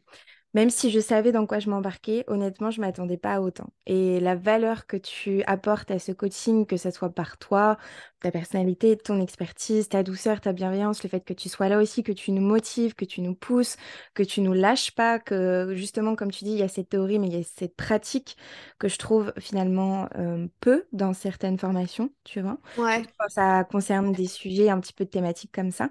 [0.56, 3.74] Même si je savais dans quoi je m'embarquais, honnêtement, je m'attendais pas à autant.
[3.84, 7.76] Et la valeur que tu apportes à ce coaching, que ce soit par toi,
[8.20, 12.02] ta personnalité, ton expertise, ta douceur, ta bienveillance, le fait que tu sois là aussi,
[12.02, 13.76] que tu nous motives, que tu nous pousses,
[14.14, 17.18] que tu nous lâches pas, que justement, comme tu dis, il y a cette théorie,
[17.18, 18.38] mais il y a cette pratique
[18.78, 22.56] que je trouve finalement euh, peu dans certaines formations, tu vois.
[22.78, 23.02] Ouais.
[23.18, 25.90] Quand ça concerne des sujets un petit peu de thématiques comme ça.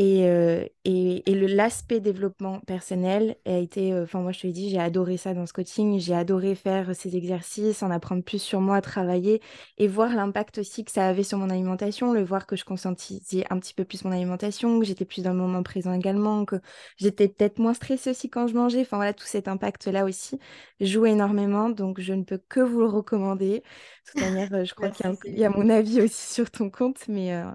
[0.00, 4.46] Et, euh, et, et le- l'aspect développement personnel a été, euh, enfin moi je te
[4.46, 8.22] l'ai dit, j'ai adoré ça dans ce coaching, j'ai adoré faire ces exercices, en apprendre
[8.22, 9.42] plus sur moi, travailler
[9.76, 13.44] et voir l'impact aussi que ça avait sur mon alimentation, le voir que je conscientisais
[13.50, 16.60] un petit peu plus mon alimentation, que j'étais plus dans le moment présent également, que
[16.96, 20.38] j'étais peut-être moins stressée aussi quand je mangeais, enfin voilà, tout cet impact-là aussi
[20.80, 23.58] joue énormément, donc je ne peux que vous le recommander.
[24.06, 26.70] De toute manière, euh, je crois qu'il y a, y mon avis aussi sur ton
[26.70, 27.34] compte, mais...
[27.34, 27.50] euh,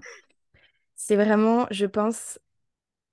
[0.96, 2.38] c'est vraiment, je pense,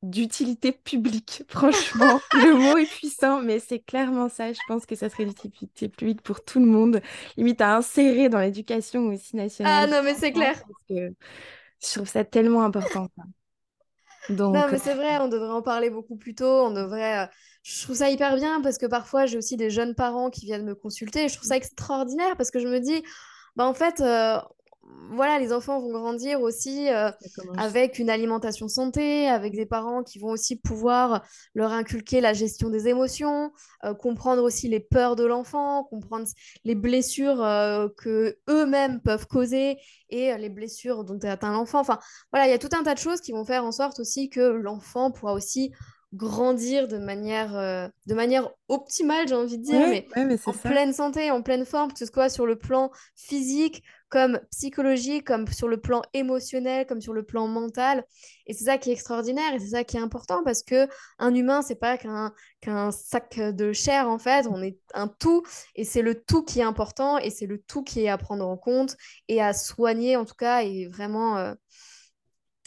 [0.04, 1.44] d'utilité publique.
[1.50, 4.54] Franchement, le mot est puissant, mais c'est clairement ça.
[4.54, 7.02] Je pense que ça serait d'utilité publique pour tout le monde,
[7.38, 10.64] limite à insérer dans l'éducation aussi Ah nationale non, mais c'est clair.
[10.68, 11.16] parce que
[11.84, 13.08] je trouve ça tellement important.
[13.18, 13.24] ça.
[14.54, 16.46] Non, Donc, mais c'est vrai, on devrait en parler beaucoup plus tôt.
[16.46, 17.26] On devrait.
[17.26, 17.28] euh,
[17.64, 20.66] Je trouve ça hyper bien parce que parfois j'ai aussi des jeunes parents qui viennent
[20.66, 23.04] me consulter et je trouve ça extraordinaire parce que je me dis,
[23.56, 24.40] bah en fait, euh,
[25.14, 27.12] voilà, les enfants vont grandir aussi euh,
[27.58, 31.24] avec une alimentation santé, avec des parents qui vont aussi pouvoir
[31.54, 33.52] leur inculquer la gestion des émotions,
[33.84, 36.28] euh, comprendre aussi les peurs de l'enfant, comprendre
[36.64, 39.78] les blessures euh, que eux-mêmes peuvent causer
[40.10, 41.80] et euh, les blessures dont est atteint l'enfant.
[41.82, 42.00] Enfin,
[42.32, 44.30] voilà, il y a tout un tas de choses qui vont faire en sorte aussi
[44.30, 45.74] que l'enfant pourra aussi
[46.14, 50.38] grandir de manière, euh, de manière optimale, j'ai envie de dire, Ouais, mais ouais, mais
[50.38, 50.70] c'est en ça.
[50.70, 53.82] pleine santé, en pleine forme, que ce soit sur le plan physique,
[54.12, 58.06] comme psychologique, comme sur le plan émotionnel, comme sur le plan mental.
[58.46, 60.88] Et c'est ça qui est extraordinaire et c'est ça qui est important parce que
[61.18, 65.44] un humain, c'est pas qu'un qu'un sac de chair en fait, on est un tout
[65.76, 68.46] et c'est le tout qui est important et c'est le tout qui est à prendre
[68.46, 68.98] en compte
[69.30, 71.54] et à soigner en tout cas et vraiment euh,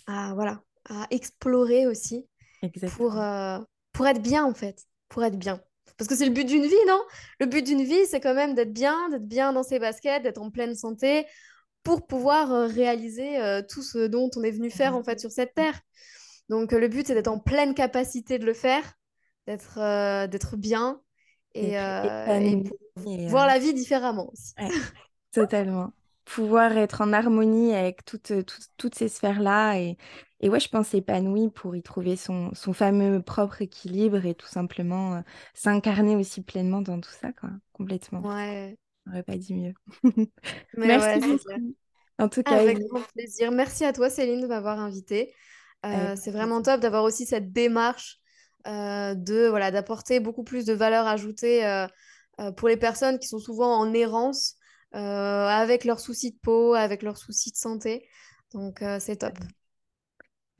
[0.06, 2.26] à voilà, à explorer aussi
[2.96, 3.58] pour euh,
[3.92, 5.60] pour être bien en fait, pour être bien.
[5.96, 7.00] Parce que c'est le but d'une vie, non?
[7.40, 10.42] Le but d'une vie, c'est quand même d'être bien, d'être bien dans ses baskets, d'être
[10.42, 11.26] en pleine santé,
[11.82, 15.30] pour pouvoir euh, réaliser euh, tout ce dont on est venu faire en fait sur
[15.30, 15.78] cette terre.
[16.48, 18.82] Donc euh, le but c'est d'être en pleine capacité de le faire,
[19.46, 21.00] d'être euh, d'être bien
[21.54, 22.62] et, euh,
[23.06, 24.52] et voir la vie différemment aussi.
[24.58, 24.68] ouais.
[25.32, 25.92] Totalement.
[26.24, 29.98] Pouvoir être en harmonie avec toutes, toutes, toutes ces sphères-là et,
[30.44, 34.46] et ouais, je pense épanoui pour y trouver son, son fameux propre équilibre et tout
[34.46, 35.20] simplement euh,
[35.54, 37.48] s'incarner aussi pleinement dans tout ça, quoi.
[37.72, 38.20] Complètement.
[38.20, 38.76] Ouais,
[39.06, 39.72] J'aurais pas dit mieux.
[40.76, 41.56] mais Merci ouais.
[42.18, 43.52] En tout cas, Avec grand plaisir.
[43.52, 45.32] Merci à toi Céline de m'avoir invitée.
[45.86, 48.18] Euh, c'est vraiment top d'avoir aussi cette démarche
[48.66, 51.86] euh, de voilà d'apporter beaucoup plus de valeur ajoutée euh,
[52.56, 54.56] pour les personnes qui sont souvent en errance
[54.92, 58.06] avec leurs soucis de peau, avec leurs soucis de santé.
[58.52, 59.32] Donc c'est top.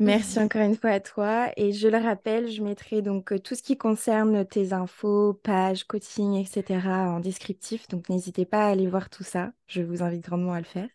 [0.01, 1.51] Merci encore une fois à toi.
[1.57, 5.85] Et je le rappelle, je mettrai donc euh, tout ce qui concerne tes infos, pages,
[5.85, 6.89] coaching, etc.
[7.15, 7.89] en descriptif.
[7.89, 9.53] Donc n'hésitez pas à aller voir tout ça.
[9.69, 10.89] Je vous invite grandement à le faire.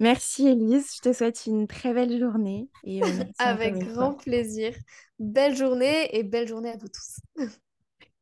[0.00, 3.00] Merci Elise, je te souhaite une très belle journée et
[3.38, 3.92] Avec fois.
[3.92, 4.74] grand plaisir.
[5.20, 7.20] Belle journée et belle journée à vous tous.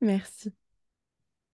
[0.00, 0.52] Merci.